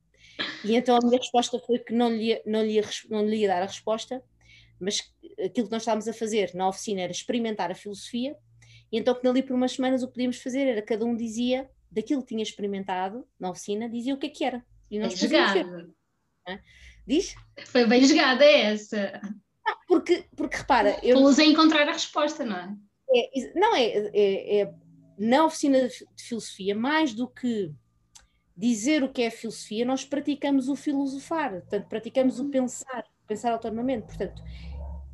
[0.64, 3.62] E então a minha resposta foi que não lhe, não lhe, não lhe ia dar
[3.62, 4.22] a resposta,
[4.78, 5.12] mas
[5.44, 8.36] aquilo que nós estávamos a fazer na oficina era experimentar a filosofia,
[8.90, 11.70] e então que ali por umas semanas o que podíamos fazer era cada um dizia
[11.90, 14.64] daquilo que tinha experimentado na oficina, dizia o que é que era.
[14.90, 15.90] E nós jogada.
[16.48, 16.58] É?
[17.06, 17.34] Diz?
[17.66, 19.20] Foi bem jogada essa.
[19.64, 20.98] Não, porque, porque repara.
[21.02, 22.76] Eu Pô-los a encontrar a resposta, não é?
[23.14, 24.74] é não, é, é, é
[25.18, 27.72] na oficina de filosofia, mais do que
[28.60, 34.06] dizer o que é filosofia, nós praticamos o filosofar, portanto, praticamos o pensar, pensar autonomamente.
[34.06, 34.42] Portanto,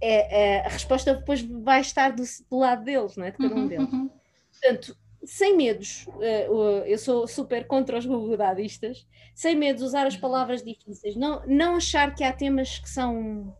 [0.00, 3.30] é, é, a resposta depois vai estar do, do, lado deles, não é?
[3.30, 3.92] de cada um uhum, deles.
[3.92, 4.10] Uhum.
[4.50, 10.64] Portanto, sem medos, uh, eu sou super contra os googodadistas, sem medos usar as palavras
[10.64, 13.56] difíceis, não, não achar que há temas que são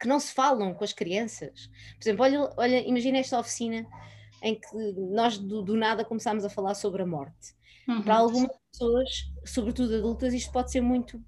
[0.00, 1.70] que não se falam com as crianças.
[1.96, 3.86] Por exemplo, olha, olha imagina esta oficina
[4.42, 7.54] em que nós do, do nada começámos a falar sobre a morte.
[7.88, 8.02] Uhum.
[8.02, 9.08] Para algumas pessoas,
[9.44, 11.22] sobretudo adultas, isto pode ser muito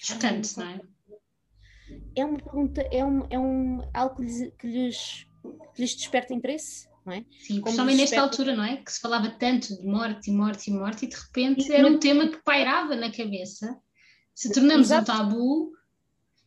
[0.00, 0.80] chocante, não é?
[2.16, 5.26] É uma pergunta, é, um, é um, algo que lhes, que lhes,
[5.74, 6.90] que lhes desperta interesse.
[7.04, 7.24] Não é?
[7.40, 8.76] Sim, Como principalmente nesta altura, não é?
[8.76, 11.86] Que se falava tanto de morte e morte e morte, e de repente e, era
[11.86, 13.76] um tema que pairava na cabeça.
[14.34, 15.10] Se tornamos Exato.
[15.10, 15.72] um tabu,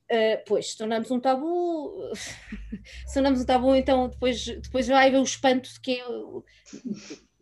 [0.05, 1.97] Uh, pois, se tornamos um tabu,
[3.07, 6.43] se tornamos um tabu, então depois, depois vai haver o espanto de que um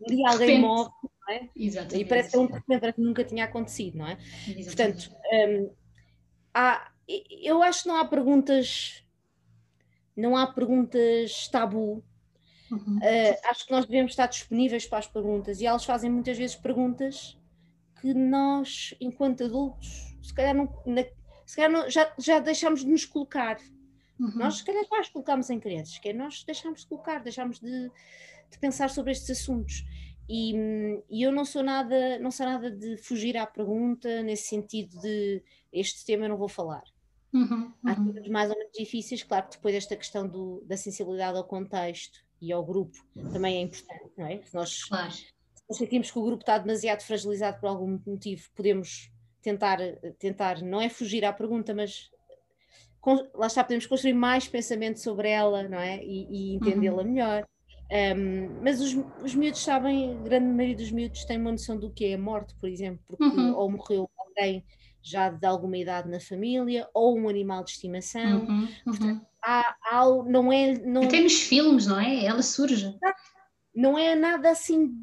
[0.06, 0.90] dia alguém morre,
[1.26, 1.48] não é?
[1.56, 2.00] Exatamente.
[2.00, 4.18] E parece que é um parece que nunca tinha acontecido, não é?
[4.48, 5.10] Exatamente.
[5.10, 5.70] Portanto, um,
[6.52, 6.90] há,
[7.42, 9.04] eu acho que não há perguntas,
[10.16, 12.04] não há perguntas tabu.
[12.70, 12.96] Uhum.
[12.96, 16.56] Uh, acho que nós devemos estar disponíveis para as perguntas e elas fazem muitas vezes
[16.56, 17.38] perguntas
[18.00, 21.04] que nós, enquanto adultos, se calhar não, na,
[21.46, 23.58] se calhar não, já, já deixámos de nos colocar.
[24.18, 24.32] Uhum.
[24.36, 27.90] Nós, se calhar, quase colocámos em crianças, que é nós deixámos de colocar, deixámos de,
[28.50, 29.84] de pensar sobre estes assuntos.
[30.28, 30.54] E,
[31.10, 35.42] e, eu não sou nada, não sou nada de fugir à pergunta nesse sentido de
[35.72, 36.84] este tema eu não vou falar.
[37.32, 37.72] Uhum, uhum.
[37.84, 41.44] Há temas mais ou menos difíceis, claro que depois esta questão do, da sensibilidade ao
[41.44, 42.96] contexto e ao grupo
[43.32, 44.40] também é importante, não é?
[44.42, 45.10] Se nós, claro.
[45.10, 45.32] se
[45.68, 49.10] nós sentimos que o grupo está demasiado fragilizado por algum motivo, podemos
[49.42, 49.78] tentar,
[50.18, 52.10] tentar não é fugir à pergunta, mas
[53.34, 56.02] lá está, podemos construir mais pensamento sobre ela, não é?
[56.02, 57.10] E, e entendê-la uhum.
[57.10, 57.46] melhor.
[57.90, 61.90] Um, mas os, os miúdos sabem, a grande maioria dos miúdos tem uma noção do
[61.90, 63.54] que é a morte, por exemplo, porque uhum.
[63.54, 64.64] ou morreu alguém
[65.02, 68.46] já de alguma idade na família, ou um animal de estimação.
[68.46, 68.68] Uhum.
[68.84, 69.26] Portanto, uhum.
[69.42, 70.78] há, há, não é.
[70.78, 71.02] Não...
[71.02, 72.24] Até nos filmes, não é?
[72.24, 72.96] Ela surge.
[73.74, 74.96] Não é nada assim,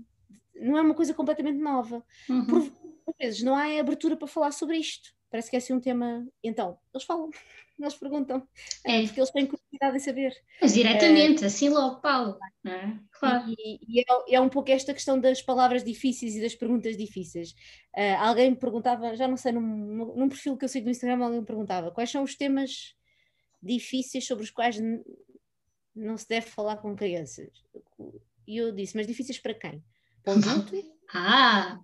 [0.55, 2.03] não é uma coisa completamente nova.
[2.27, 2.47] Uhum.
[2.47, 2.71] Por,
[3.05, 5.09] por vezes não há abertura para falar sobre isto.
[5.29, 6.27] Parece que é assim um tema.
[6.43, 7.29] Então, eles falam,
[7.83, 8.47] eles perguntam,
[8.85, 9.03] é.
[9.03, 10.33] porque eles têm curiosidade em saber.
[10.61, 12.37] Mas diretamente, é, assim logo, Paulo.
[12.65, 12.93] É?
[13.11, 13.49] Claro.
[13.49, 17.51] E, e é, é, um pouco esta questão das palavras difíceis e das perguntas difíceis.
[17.95, 21.23] Uh, alguém me perguntava, já não sei, num, num perfil que eu sigo no Instagram,
[21.23, 22.95] alguém me perguntava quais são os temas
[23.61, 24.77] difíceis sobre os quais
[25.95, 27.49] não se deve falar com crianças.
[28.47, 29.83] E eu disse, mas difíceis para quem?
[30.23, 30.73] Para o adulto?
[31.13, 31.79] ah!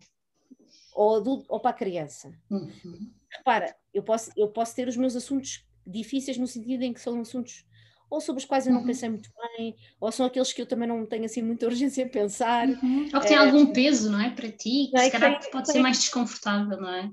[0.98, 2.34] ou, adulto, ou para a criança.
[2.50, 3.14] Uhum.
[3.30, 7.20] Repara, eu posso, eu posso ter os meus assuntos difíceis no sentido em que são
[7.20, 7.66] assuntos
[8.10, 8.88] ou sobre os quais eu não uhum.
[8.88, 12.08] pensei muito bem, ou são aqueles que eu também não tenho assim muita urgência em
[12.08, 12.68] pensar.
[12.68, 13.10] Uhum.
[13.14, 14.30] Ou que tem é, algum peso, não é?
[14.30, 17.06] Para ti, que é, se calhar pode tem, ser mais desconfortável, não é?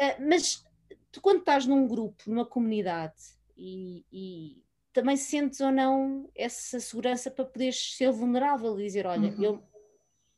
[0.00, 0.64] Uh, mas
[1.12, 3.14] tu, quando estás num grupo, numa comunidade,
[3.56, 9.28] e, e, também sentes ou não essa segurança para poderes ser vulnerável e dizer: Olha,
[9.28, 9.42] uhum.
[9.42, 9.74] eu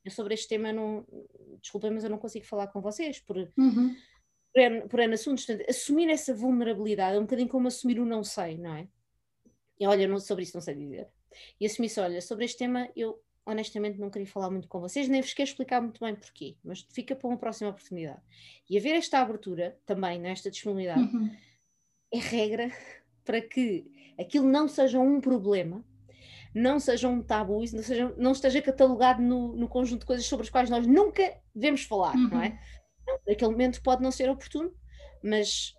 [0.06, 1.04] eu sobre este tema não,
[1.60, 3.92] desculpem, mas eu não consigo falar com vocês por, uhum.
[4.56, 5.44] Por, N, por N assuntos.
[5.44, 8.88] Portanto, assumir essa vulnerabilidade é um bocadinho como assumir o não sei, não é?
[9.78, 11.08] E olha, não, sobre isso não sei dizer.
[11.60, 15.20] E assumir-se, olha, sobre este tema eu honestamente não queria falar muito com vocês, nem
[15.20, 18.20] vos quero explicar muito bem porquê, mas fica para uma próxima oportunidade.
[18.68, 21.30] E haver esta abertura também, nesta disponibilidade, uhum.
[22.12, 22.72] é regra
[23.24, 23.84] para que
[24.18, 25.84] aquilo não seja um problema
[26.54, 30.44] não seja um tabu, não, seja, não esteja catalogado no, no, conjunto de coisas sobre
[30.44, 32.30] as quais nós nunca devemos falar, uhum.
[32.30, 32.58] não é?
[33.26, 34.72] Naquele momento pode não ser oportuno,
[35.22, 35.74] mas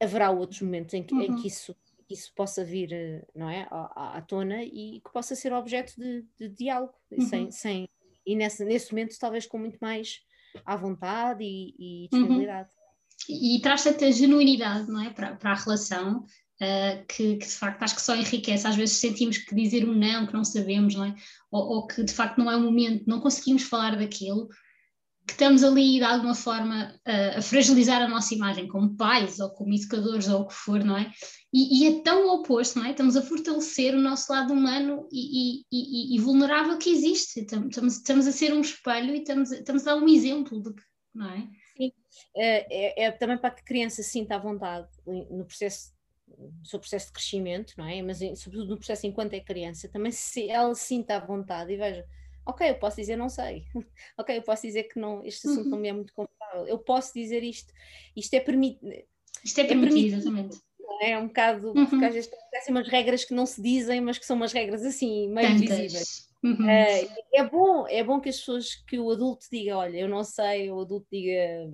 [0.00, 1.22] haverá outros momentos em que, uhum.
[1.22, 1.74] em que isso,
[2.08, 6.24] isso possa vir eh, não é, à, à, tona e que possa ser objeto de,
[6.38, 7.26] de diálogo, uhum.
[7.26, 7.88] sem, sem,
[8.26, 10.20] e nesse, nesse momento talvez com muito mais
[10.64, 12.08] à vontade e, e uhum.
[12.10, 12.70] disponibilidade.
[13.28, 16.24] E, e traz tanta genuinidade não é, para, para a relação
[16.54, 18.64] Uh, que, que, de facto acho que só enriquece.
[18.64, 21.14] Às vezes sentimos que dizer um não, que não sabemos, não é?
[21.50, 24.48] Ou, ou, que de facto não é o momento, não conseguimos falar daquilo,
[25.26, 29.50] que estamos ali de alguma forma uh, a fragilizar a nossa imagem como pais ou
[29.50, 31.10] como educadores ou o que for, não é?
[31.52, 32.90] E, e é tão oposto, não é?
[32.90, 37.40] Estamos a fortalecer o nosso lado humano e, e, e vulnerável que existe.
[37.40, 40.82] Estamos, estamos, a ser um espelho e estamos, estamos a dar um exemplo de que,
[41.14, 41.48] não é?
[41.76, 41.92] Sim,
[42.36, 45.94] é, é, é também para que a criança sinta à vontade no processo
[46.36, 48.02] no seu processo de crescimento, não é?
[48.02, 52.04] Mas sobretudo no processo enquanto é criança, também se ela sinta à vontade e veja,
[52.46, 53.64] ok, eu posso dizer não sei,
[54.18, 55.70] ok, eu posso dizer que não, este assunto uhum.
[55.70, 57.72] não me é muito confortável, eu posso dizer isto,
[58.16, 58.92] isto é permitido.
[59.44, 60.58] Isto é, é permitido, exatamente.
[61.02, 61.86] É um bocado, uhum.
[61.86, 64.84] porque às vezes tem umas regras que não se dizem, mas que são umas regras
[64.84, 65.60] assim, meio Tantas.
[65.60, 66.28] visíveis.
[66.42, 66.66] Uhum.
[66.66, 70.22] Uh, é bom, é bom que as pessoas, que o adulto diga, olha, eu não
[70.22, 71.70] sei, o adulto diga,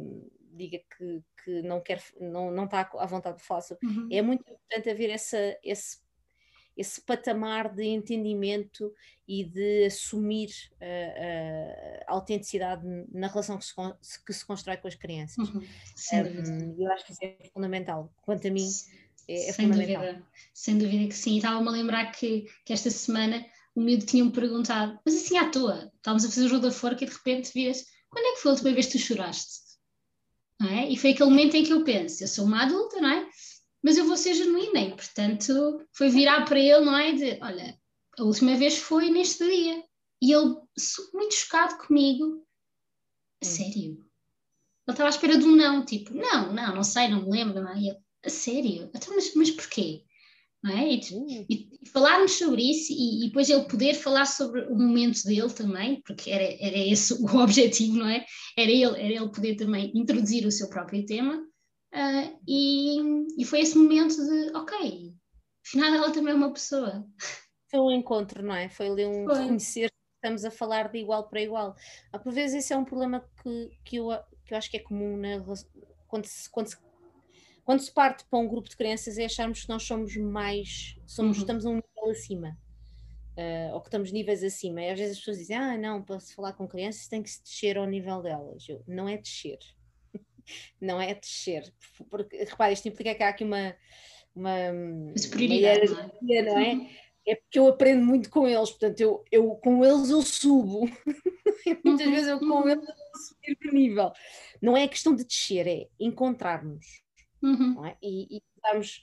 [0.52, 3.86] diga que, que não quer, não, não está à vontade de falar sobre.
[3.86, 4.08] Uhum.
[4.10, 5.98] É muito importante haver essa, esse,
[6.80, 8.90] esse patamar de entendimento
[9.28, 14.88] e de assumir uh, uh, a autenticidade na relação que se, que se constrói com
[14.88, 15.46] as crianças.
[15.46, 15.60] Uhum.
[15.60, 18.10] Um, eu acho que isso é fundamental.
[18.22, 18.66] Quanto a mim,
[19.28, 21.36] é, é sem dúvida, sem dúvida que sim.
[21.36, 25.92] Estava-me a lembrar que, que esta semana o miúdo tinha-me perguntado, mas assim à toa,
[25.96, 28.50] estávamos a fazer o jogo da forca e de repente vias, quando é que foi
[28.50, 29.60] a última vez que tu choraste?
[30.62, 30.88] É?
[30.90, 33.28] E foi aquele momento em que eu penso, eu sou uma adulta, não é?
[33.82, 37.10] Mas eu vou ser genuína e, portanto, foi virar para ele, não é?
[37.10, 37.78] E dizer, olha,
[38.18, 39.82] a última vez foi neste dia.
[40.22, 40.54] E ele,
[41.14, 42.46] muito chocado comigo,
[43.42, 43.92] a sério?
[44.86, 47.62] Ele estava à espera de um não, tipo, não, não, não sei, não me lembro,
[47.62, 47.78] não é?
[47.78, 48.90] E ele, a sério?
[48.94, 50.04] Então, mas, mas porquê?
[50.62, 50.92] Não é?
[50.92, 51.00] E,
[51.48, 55.50] e, e falarmos sobre isso e, e, depois ele poder falar sobre o momento dele
[55.50, 58.26] também, porque era, era esse o objetivo, não é?
[58.58, 61.42] Era ele, era ele poder também introduzir o seu próprio tema
[61.94, 65.14] uh, e, e foi esse momento de, ok,
[65.66, 67.06] afinal ela também é uma pessoa.
[67.70, 68.68] Foi um encontro, não é?
[68.68, 69.42] Foi ali um foi.
[69.42, 71.76] reconhecer que estamos a falar de igual para igual.
[72.12, 74.08] Ah, por vezes esse é um problema que, que, eu,
[74.44, 75.42] que eu acho que é comum na,
[76.08, 76.76] quando se, quando se
[77.70, 81.36] quando se parte para um grupo de crianças é acharmos que nós somos mais, somos,
[81.36, 81.42] uhum.
[81.42, 82.58] estamos a um nível acima,
[83.36, 84.82] uh, ou que estamos níveis acima.
[84.82, 87.30] E às vezes as pessoas dizem, ah, não, para se falar com crianças tem que
[87.30, 88.68] se descer ao nível delas.
[88.68, 89.58] Eu, não é descer,
[90.80, 91.72] não é descer,
[92.10, 93.74] porque repare, isto implica que há aqui uma,
[94.34, 94.52] uma,
[95.16, 96.42] superioridade, uma não é?
[96.42, 96.72] Não é?
[96.72, 96.88] Uhum.
[97.26, 100.80] é porque eu aprendo muito com eles, portanto, eu, eu com eles eu subo,
[101.84, 102.12] muitas uhum.
[102.12, 104.12] vezes eu com eles eu subir de nível.
[104.60, 107.02] Não é questão de descer, é encontrarmos
[107.42, 107.84] uhum.
[107.84, 107.96] é?
[108.02, 109.02] e, e usarmos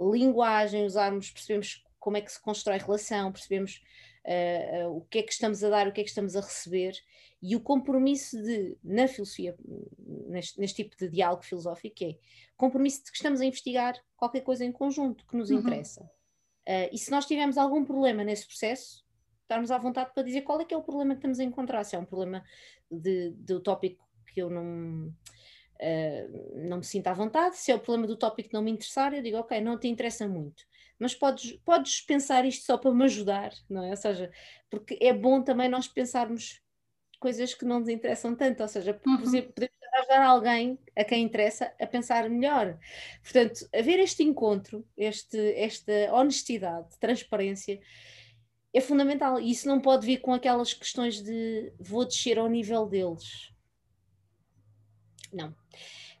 [0.00, 3.80] linguagem, usarmos, percebemos como é que se constrói relação, percebemos
[4.24, 6.94] uh, o que é que estamos a dar, o que é que estamos a receber
[7.40, 9.56] e o compromisso de, na filosofia,
[10.26, 12.16] neste, neste tipo de diálogo filosófico, é
[12.56, 15.58] compromisso de que estamos a investigar qualquer coisa em conjunto que nos uhum.
[15.58, 16.02] interessa.
[16.68, 19.04] Uh, e se nós tivermos algum problema nesse processo,
[19.42, 21.84] estarmos à vontade para dizer qual é que é o problema que estamos a encontrar,
[21.84, 22.44] se é um problema
[22.90, 25.14] de, de tópico que eu não
[25.78, 27.56] uh, não me sinto à vontade.
[27.56, 29.88] Se é o problema do tópico que não me interessar, eu digo, ok, não te
[29.88, 30.64] interessa muito.
[30.98, 33.90] Mas podes, podes pensar isto só para me ajudar, não é?
[33.90, 34.30] Ou seja,
[34.68, 36.60] porque é bom também nós pensarmos
[37.20, 39.22] coisas que não nos interessam tanto, ou seja, por uhum.
[39.22, 42.78] exemplo, podemos ajudar alguém a quem interessa a pensar melhor.
[43.22, 47.80] Portanto, haver este encontro, este, esta honestidade, transparência,
[48.72, 49.40] é fundamental.
[49.40, 53.52] E isso não pode vir com aquelas questões de vou descer ao nível deles.
[55.32, 55.54] Não.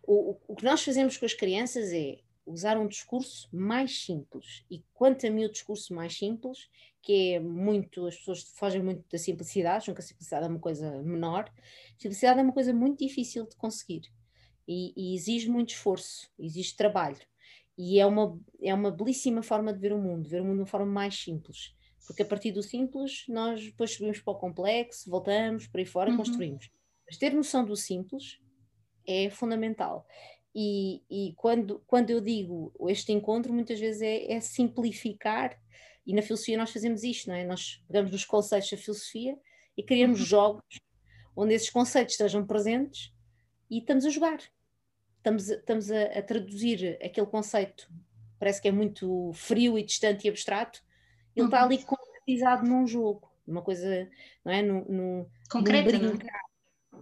[0.02, 2.18] O, o, que nós fazemos com as crianças é
[2.48, 4.64] usar um discurso mais simples.
[4.70, 6.68] E quanto a mim o discurso mais simples,
[7.02, 10.58] que é muito, as pessoas fogem muito da simplicidade, acham que a simplicidade é uma
[10.58, 11.44] coisa menor.
[11.48, 14.02] A simplicidade é uma coisa muito difícil de conseguir.
[14.66, 17.20] E, e exige muito esforço, exige trabalho.
[17.76, 20.60] E é uma, é uma belíssima forma de ver o mundo, ver o mundo de
[20.62, 21.74] uma forma mais simples.
[22.06, 26.10] Porque a partir do simples, nós depois subimos para o complexo, voltamos, por aí fora,
[26.10, 26.16] uhum.
[26.16, 26.70] construímos.
[27.06, 28.38] Mas ter noção do simples
[29.06, 30.06] é fundamental.
[30.54, 35.58] E, e, quando, quando eu digo este encontro, muitas vezes é, é, simplificar,
[36.06, 37.44] e na filosofia nós fazemos isto, não é?
[37.44, 39.38] Nós pegamos nos conceitos da filosofia
[39.76, 40.26] e criamos uhum.
[40.26, 40.80] jogos
[41.36, 43.12] onde esses conceitos estejam presentes
[43.70, 44.38] e estamos a jogar.
[45.18, 47.88] Estamos, a, estamos a, a traduzir aquele conceito,
[48.38, 50.82] parece que é muito frio e distante e abstrato,
[51.36, 51.46] ele uhum.
[51.46, 54.08] está ali concretizado num jogo, numa coisa,
[54.44, 54.62] não é?
[54.62, 56.40] No, no, Concreta, num brincar,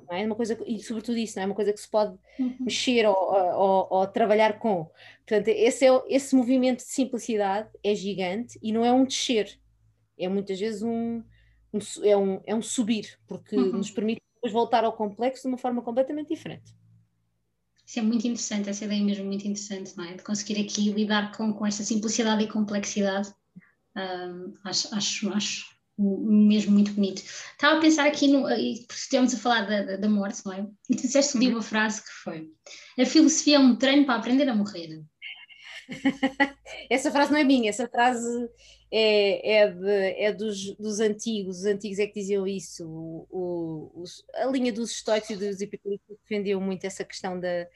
[0.09, 0.25] não é?
[0.25, 1.47] Uma coisa, e sobretudo isso, não é?
[1.47, 2.57] Uma coisa que se pode uhum.
[2.61, 4.91] mexer ou, ou, ou, trabalhar com.
[5.27, 9.59] Portanto, esse, é, esse movimento de simplicidade é gigante e não é um descer,
[10.19, 11.23] é muitas vezes um,
[11.73, 13.73] um é, um, é um subir, porque uhum.
[13.73, 16.75] nos permite depois voltar ao complexo de uma forma completamente diferente.
[17.85, 20.15] Isso é muito interessante, essa ideia é mesmo muito interessante, não é?
[20.15, 23.33] De conseguir aqui lidar com, com esta simplicidade e complexidade.
[23.97, 27.23] Um, acho, acho, acho mesmo muito bonito.
[27.23, 30.67] Estava a pensar aqui, no, porque estivemos a falar da, da, morte, não é?
[30.91, 31.53] E tu disseste uhum.
[31.53, 32.49] uma frase que foi:
[32.99, 35.03] A filosofia é um treino para aprender a morrer.
[36.91, 38.49] essa frase não é minha, essa frase
[38.91, 42.87] é, é, de, é dos, dos, antigos, os antigos é que diziam isso.
[42.89, 47.67] O, o, os, a linha dos estoicos e dos epicureus defendiam muito essa questão da,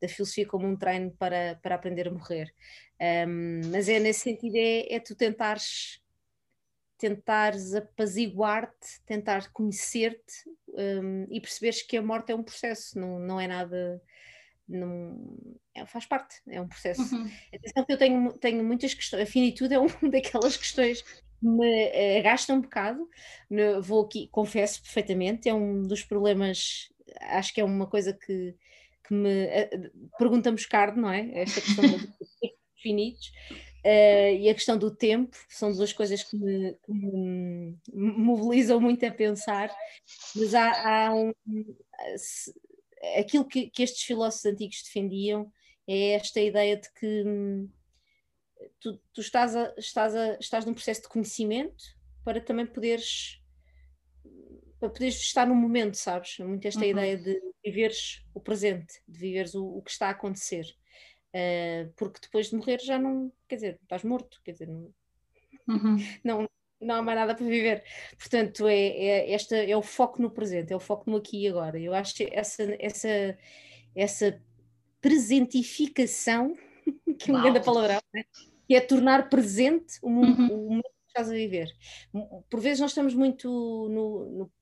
[0.00, 2.52] da filosofia como um treino para, para aprender a morrer.
[3.28, 6.00] Um, mas é nesse sentido, é, é tu tentares
[6.98, 13.40] tentares apaziguar-te, tentar conhecer-te um, e perceberes que a morte é um processo, não, não
[13.40, 14.02] é nada.
[14.68, 15.38] Não,
[15.74, 17.14] é, faz parte, é um processo.
[17.14, 17.30] Uhum.
[17.54, 22.18] Atenção que eu tenho, tenho muitas questões, a finitude é uma daquelas questões que me
[22.18, 23.08] agasta um bocado,
[23.82, 26.90] vou aqui, confesso perfeitamente, é um dos problemas,
[27.20, 28.56] acho que é uma coisa que,
[29.06, 29.46] que me
[30.18, 31.42] pergunta-me Cardo, não é?
[31.42, 31.84] Esta questão
[32.18, 33.30] dos finitos,
[33.86, 39.06] Uh, e a questão do tempo são duas coisas que me, que me mobilizam muito
[39.06, 39.72] a pensar,
[40.34, 41.32] mas há, há um,
[42.16, 42.52] se,
[43.16, 45.52] aquilo que, que, estes filósofos antigos defendiam
[45.86, 47.24] é esta ideia de que
[48.80, 51.84] tu, tu estás, a, estás, a, estás num processo de conhecimento
[52.24, 53.40] para também poderes
[54.80, 56.38] para poderes estar no momento, sabes?
[56.40, 56.90] Muito esta uhum.
[56.90, 60.66] ideia de viveres o presente, de viveres o, o que está a acontecer.
[61.36, 64.90] Uh, porque depois de morrer já não, quer dizer, estás morto, quer dizer, não,
[65.68, 65.96] uhum.
[66.24, 66.48] não,
[66.80, 67.84] não há mais nada para viver.
[68.16, 71.48] Portanto, é, é, esta, é o foco no presente, é o foco no aqui e
[71.48, 71.78] agora.
[71.78, 73.38] Eu acho que essa, essa,
[73.94, 74.42] essa
[75.00, 76.54] presentificação,
[77.18, 78.24] que é uma grande palavrão, né?
[78.66, 80.46] que é tornar presente o, uhum.
[80.50, 81.68] o momento que estás a viver.
[82.48, 84.52] Por vezes nós estamos muito no, no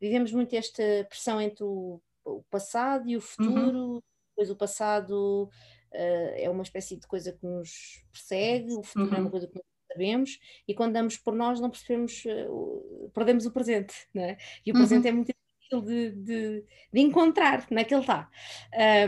[0.00, 4.02] vivemos muito esta pressão entre o, o passado e o futuro, uhum.
[4.30, 5.50] depois o passado
[5.92, 9.14] uh, é uma espécie de coisa que nos persegue, o futuro uhum.
[9.14, 9.30] é uma uhum.
[9.30, 13.94] coisa que não sabemos, e quando damos por nós não percebemos, uh, perdemos o presente,
[14.14, 14.36] não é?
[14.64, 14.80] E o uhum.
[14.80, 18.30] presente é muito difícil de, de, de encontrar naquele está.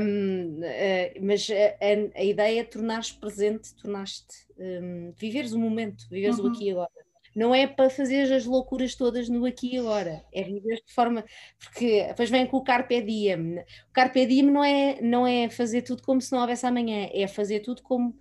[0.01, 6.09] Um, uh, eh, mas a, a, ideia é tornar-te presente, tornaste, um, viveres o momento,
[6.11, 6.53] viveres o uhum.
[6.53, 6.91] aqui e agora
[7.35, 11.25] não é para fazer as loucuras todas no aqui e agora, é viver de forma,
[11.59, 15.83] porque depois vem com o carpe diem, o carpe diem não é, não é fazer
[15.83, 18.19] tudo como se não houvesse amanhã, é fazer tudo como,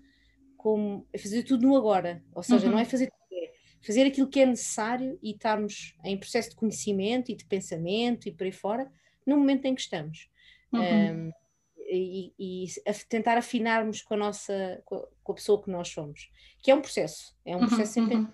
[0.56, 2.74] como é fazer tudo no agora, ou seja, uhum.
[2.74, 2.90] não é uhum.
[2.90, 3.52] fazer tudo, é
[3.82, 8.32] fazer aquilo que é necessário e estarmos em processo de conhecimento e de pensamento e
[8.32, 8.92] por aí fora,
[9.26, 10.30] no momento em que estamos.
[10.72, 10.82] Uhum.
[10.82, 11.32] Um,
[11.92, 12.68] e, e
[13.10, 16.30] tentar afinarmos com a nossa com a, pessoa que nós somos,
[16.62, 18.28] que é um processo, é um uhum, processo sempre uhum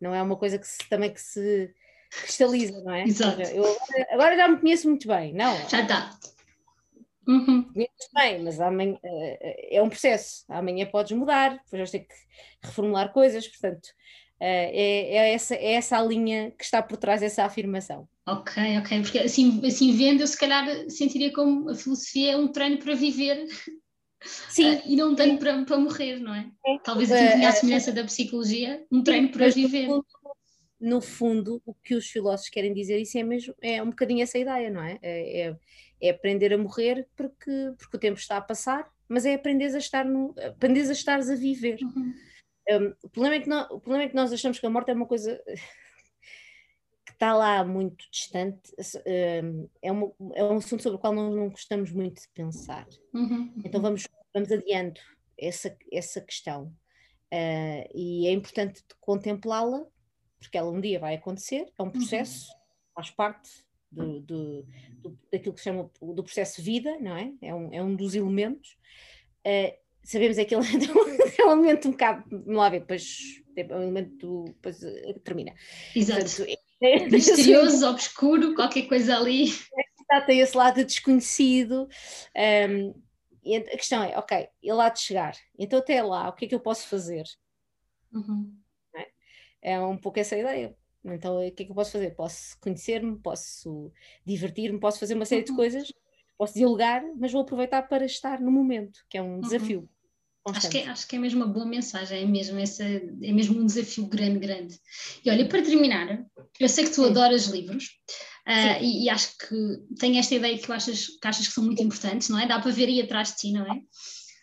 [0.00, 1.74] não é uma coisa que se, também que se
[2.10, 3.04] cristaliza, não é?
[3.04, 3.40] Exato.
[3.42, 5.56] Eu agora, agora já me conheço muito bem, não?
[5.68, 6.10] Já está.
[7.26, 7.72] Uhum.
[8.14, 10.44] Bem, mas amanhã, é um processo.
[10.48, 12.14] Amanhã podes mudar, depois vais ter que
[12.62, 13.88] reformular coisas, portanto,
[14.38, 18.08] é, é, essa, é essa a linha que está por trás dessa afirmação.
[18.26, 22.48] Ok, ok, porque assim, assim vendo, eu se calhar sentiria como a filosofia é um
[22.48, 23.46] treino para viver
[24.24, 24.76] Sim.
[24.76, 26.50] Uh, e não tanto para, para morrer, não é?
[26.66, 26.78] é.
[26.82, 29.88] Talvez aqui tenha a semelhança da psicologia, um treino para viver.
[30.80, 34.36] No fundo, o que os filósofos querem dizer, isso é mesmo, é um bocadinho essa
[34.36, 34.98] ideia, não é?
[35.00, 35.56] É, é,
[36.00, 39.78] é aprender a morrer porque, porque o tempo está a passar, mas é aprender a
[39.78, 41.78] estar no, aprender a estares a viver.
[41.82, 42.12] Uhum.
[42.68, 44.90] Um, o, problema é que nós, o problema é que nós achamos que a morte
[44.90, 45.40] é uma coisa
[47.24, 48.60] está lá muito distante,
[49.42, 52.86] um, é, uma, é um assunto sobre o qual nós não gostamos muito de pensar.
[53.14, 53.52] Uhum.
[53.64, 55.00] Então vamos vamos adiando
[55.38, 56.74] essa, essa questão.
[57.32, 59.86] Uh, e é importante contemplá-la,
[60.38, 61.92] porque ela um dia vai acontecer, é um uhum.
[61.92, 62.58] processo, uhum.
[62.94, 63.50] faz parte
[63.90, 64.66] do, do,
[64.98, 67.32] do, daquilo que se chama do processo vida, não é?
[67.40, 68.76] É um, é um dos elementos.
[69.46, 69.72] Uh,
[70.02, 70.64] sabemos é que ele
[71.38, 75.54] é um elemento um bocado, vamos lá ver, depois é um elemento, depois uh, termina.
[75.94, 76.20] Exato.
[76.20, 76.58] Portanto, é, é,
[77.10, 79.46] Misterioso, obscuro, qualquer coisa ali.
[80.26, 81.88] Tem esse lado desconhecido.
[82.36, 82.94] Um,
[83.56, 86.54] a questão é, ok, ele há de chegar, então até lá, o que é que
[86.54, 87.24] eu posso fazer?
[88.12, 88.56] Uhum.
[88.96, 89.72] É?
[89.72, 90.74] é um pouco essa ideia.
[91.04, 92.14] Então, o que é que eu posso fazer?
[92.14, 93.92] Posso conhecer-me, posso
[94.24, 95.46] divertir-me, posso fazer uma série uhum.
[95.46, 95.92] de coisas,
[96.38, 99.40] posso dialogar, mas vou aproveitar para estar no momento, que é um uhum.
[99.40, 99.88] desafio.
[100.46, 103.58] Acho que, é, acho que é mesmo uma boa mensagem, é mesmo, essa, é mesmo
[103.58, 104.78] um desafio grande, grande.
[105.24, 106.22] E olha, para terminar,
[106.60, 107.06] eu sei que tu Sim.
[107.06, 107.84] adoras livros
[108.46, 109.56] uh, e, e, acho que
[109.98, 112.46] tem esta ideia que, achas, que achas que são muito importantes, não é?
[112.46, 113.80] Dá para ver aí atrás de ti, não é?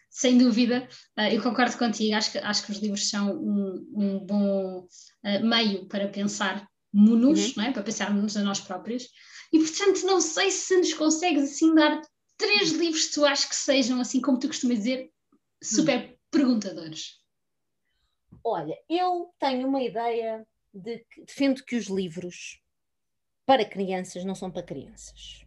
[0.10, 0.88] Sem dúvida,
[1.20, 5.45] uh, eu concordo contigo, acho que, acho que os livros são um, um bom uh,
[5.45, 7.54] meio para pensar nos, uhum.
[7.58, 7.72] não é?
[7.72, 9.04] Para pensarmos a nós próprios.
[9.54, 12.02] E portanto, não sei se nos consegues assim dar
[12.38, 15.12] três livros que tu achas que sejam, assim como tu costumas dizer,
[15.62, 16.18] super hum.
[16.30, 17.22] perguntadores?
[18.43, 22.62] Olha, eu tenho uma ideia de que defendo que os livros
[23.45, 25.45] para crianças não são para crianças.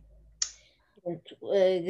[0.95, 1.37] Portanto,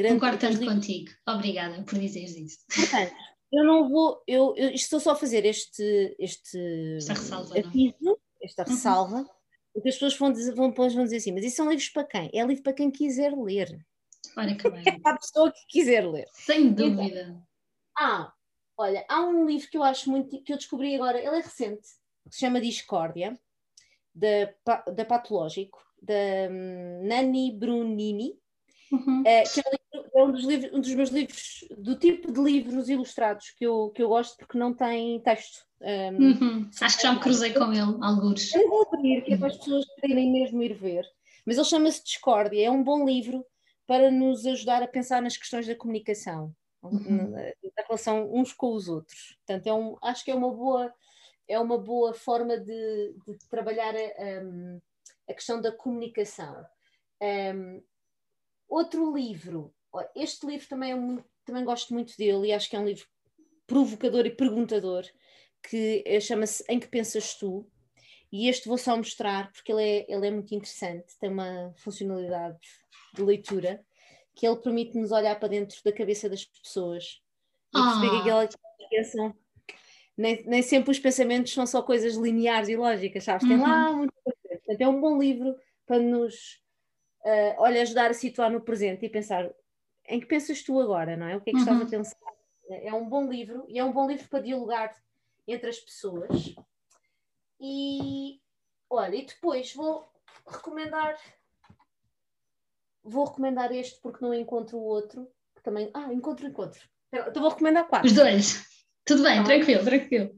[0.09, 0.73] Concordo tanto livros...
[0.73, 1.11] contigo.
[1.27, 2.59] Obrigada por dizeres isso.
[2.73, 3.13] Portanto,
[3.51, 8.63] eu não vou, eu, eu estou só a fazer este, este esta ressalva, aviso, esta
[8.63, 8.69] uhum.
[8.69, 9.29] ressalva,
[9.73, 12.29] porque as pessoas vão dizer, vão, vão dizer assim, mas isso são livros para quem?
[12.33, 13.85] É livro para quem quiser ler.
[14.37, 14.83] Olha que bem.
[14.85, 16.27] É para a pessoa que quiser ler.
[16.33, 17.21] Sem dúvida.
[17.21, 17.43] Então,
[17.97, 18.31] ah,
[18.77, 21.87] olha, há um livro que eu acho muito, que eu descobri agora, ele é recente,
[22.29, 23.37] que se chama Discórdia,
[24.13, 24.53] da,
[24.91, 26.13] da Patológico, da
[26.49, 28.33] um, Nani Brunini,
[28.91, 29.21] uhum.
[29.21, 32.89] uh, que é, é um dos, livros, um dos meus livros, do tipo de livros
[32.89, 35.65] ilustrados que eu, que eu gosto, porque não tem texto.
[35.81, 36.69] Um, uhum.
[36.81, 38.53] Acho que já me cruzei com ele, alguns.
[38.53, 41.05] Eu vou abrir, que é para as pessoas poderem mesmo ir ver.
[41.45, 43.45] Mas ele chama-se Discórdia, é um bom livro
[43.85, 46.55] para nos ajudar a pensar nas questões da comunicação
[46.87, 47.31] uhum.
[47.31, 49.37] na, relação uns com os outros.
[49.45, 50.93] Portanto, é um, acho que é uma boa,
[51.47, 54.81] é uma boa forma de, de trabalhar a, um,
[55.29, 56.65] a, questão da comunicação.
[57.21, 57.83] Um,
[58.67, 59.73] outro livro,
[60.15, 63.05] este livro também, é muito, também gosto muito dele e acho que é um livro
[63.67, 65.05] provocador e perguntador,
[65.67, 67.65] que eh, chama-se Em que Pensas Tu?
[68.31, 72.59] E este vou só mostrar porque ele é, ele é muito interessante, tem uma funcionalidade
[73.13, 73.83] de leitura
[74.35, 77.21] que ele permite-nos olhar para dentro da cabeça das pessoas
[77.73, 78.57] e perceber que aquelas
[78.89, 79.35] pensam.
[80.17, 83.47] Nem, nem sempre os pensamentos são só coisas lineares e lógicas, sabes?
[83.47, 83.97] Tem lá uhum.
[83.97, 84.61] muita coisa.
[84.63, 85.55] Portanto, é um bom livro
[85.85, 86.61] para nos
[87.25, 89.49] uh, olha, ajudar a situar no presente e pensar
[90.07, 91.35] em que pensas tu agora, não é?
[91.35, 91.63] O que é que uhum.
[91.63, 91.89] estás a uhum.
[91.89, 92.35] pensar?
[92.69, 94.95] É um bom livro e é um bom livro para dialogar
[95.47, 96.55] entre as pessoas.
[97.59, 98.39] E
[98.89, 100.07] olha, e depois vou
[100.47, 101.17] recomendar
[103.05, 105.27] vou recomendar este porque não encontro o outro.
[105.55, 105.89] Que também.
[105.93, 106.81] Ah, encontro, encontro.
[107.13, 108.07] Então vou recomendar quatro.
[108.07, 108.65] Os dois.
[109.05, 109.43] Tudo bem, ah.
[109.43, 110.35] tranquilo, tranquilo.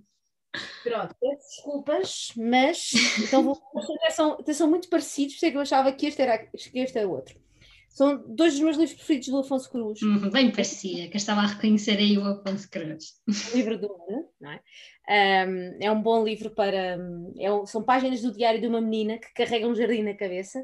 [0.83, 2.91] Pronto, peço desculpas, mas
[3.23, 3.57] então vou.
[4.11, 6.97] São, são muito parecidos, por isso é que eu achava que este era, que este
[6.97, 7.37] era outro.
[7.89, 10.01] São dois dos meus livros preferidos do Afonso Cruz.
[10.01, 13.15] Uhum, bem parecia, que eu estava a reconhecer aí o Afonso Cruz.
[13.51, 15.47] O livro do ano, não é?
[15.47, 16.97] Um, é um bom livro para.
[17.37, 20.63] É, são páginas do diário de uma menina que carrega um jardim na cabeça,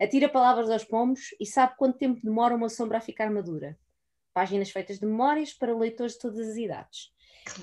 [0.00, 3.78] atira palavras aos pomos e sabe quanto tempo demora uma sombra a ficar madura.
[4.32, 7.12] Páginas feitas de memórias para leitores de todas as idades.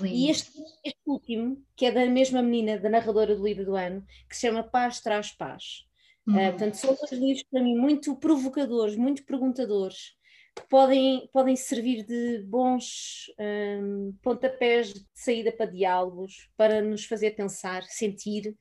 [0.03, 0.51] E este,
[0.86, 4.47] este, último, que é da mesma menina, da narradora do livro do ano, que se
[4.47, 5.86] chama Paz Traz Paz.
[6.25, 6.36] Uhum.
[6.36, 10.15] Uh, portanto, são dois livros para mim muito provocadores, muito perguntadores,
[10.55, 17.32] que podem, podem servir de bons um, pontapés de saída para diálogos, para nos fazer
[17.32, 18.55] pensar, sentir,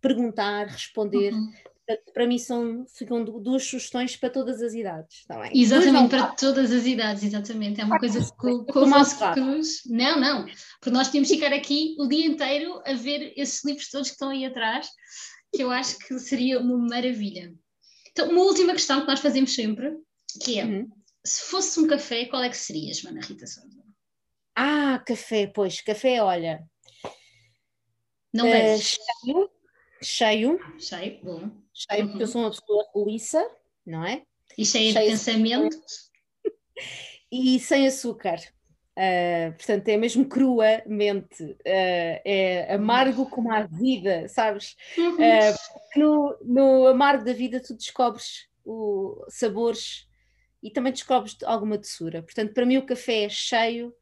[0.00, 1.32] perguntar, responder.
[1.32, 1.52] Uhum
[2.12, 5.50] para mim são, ficam duas sugestões para todas as idades, está bem?
[5.54, 7.80] Exatamente, para todas as idades, exatamente.
[7.80, 9.82] É uma ah, coisa que, que o Vasco Cruz.
[9.86, 10.46] Não, não,
[10.80, 14.14] porque nós tínhamos que ficar aqui o dia inteiro a ver esses livros todos que
[14.14, 14.88] estão aí atrás,
[15.54, 17.54] que eu acho que seria uma maravilha.
[18.10, 19.96] Então, uma última questão que nós fazemos sempre,
[20.42, 20.88] que é: uhum.
[21.24, 23.84] se fosse um café, qual é que seria, Joana Rita Souza?
[24.56, 26.64] Ah, café, pois, café, olha.
[28.32, 29.50] Não uh, cheio,
[30.02, 30.58] cheio.
[30.78, 31.65] Cheio, bom.
[31.76, 32.08] Cheio, uhum.
[32.08, 33.50] porque eu sou uma pessoa roliça,
[33.84, 34.22] não é?
[34.56, 36.06] E cheia de pensamentos.
[37.32, 38.38] E sem açúcar.
[38.96, 44.76] Uh, portanto, é mesmo cruamente, uh, é amargo como a vida, sabes?
[44.96, 45.14] Uhum.
[45.16, 45.56] Uh,
[45.96, 50.06] no, no amargo da vida tu descobres o, sabores
[50.62, 52.22] e também descobres alguma doçura.
[52.22, 53.92] Portanto, para mim o café é cheio,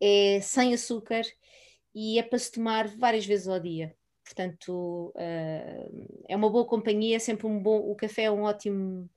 [0.00, 1.22] é sem açúcar
[1.94, 3.94] e é para se tomar várias vezes ao dia.
[4.24, 7.78] Portanto, uh, é uma boa companhia, é sempre um bom.
[7.90, 9.08] O café é um ótimo,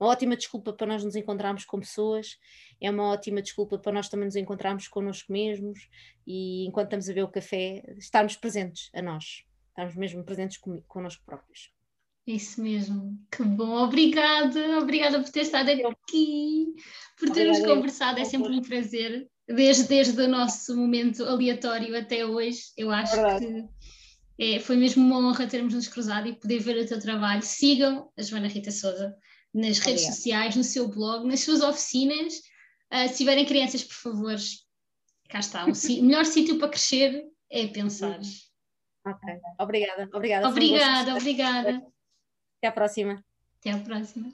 [0.00, 2.36] uma ótima desculpa para nós nos encontrarmos com pessoas,
[2.80, 5.88] é uma ótima desculpa para nós também nos encontrarmos connosco mesmos
[6.26, 10.82] e enquanto estamos a ver o café, estarmos presentes a nós, estarmos mesmo presentes com,
[10.82, 11.72] connosco próprios.
[12.26, 16.74] Isso mesmo, que bom, obrigada, obrigada por ter estado aqui,
[17.18, 22.26] por termos obrigada, conversado, é sempre um prazer, desde, desde o nosso momento aleatório até
[22.26, 23.64] hoje, eu acho é que
[24.38, 27.42] é, foi mesmo uma honra termos nos cruzado e poder ver o teu trabalho.
[27.42, 29.14] Sigam a Joana Rita Souza
[29.52, 30.14] nas redes Obrigada.
[30.14, 32.34] sociais, no seu blog, nas suas oficinas.
[32.92, 34.36] Uh, se tiverem crianças, por favor,
[35.28, 35.64] cá está.
[35.64, 35.72] O
[36.02, 38.20] melhor sítio para crescer é pensar.
[39.04, 40.08] Ok, obrigada.
[40.12, 41.16] Obrigada, obrigada.
[41.16, 41.86] obrigada.
[42.58, 43.24] Até à próxima.
[43.58, 44.32] Até à próxima.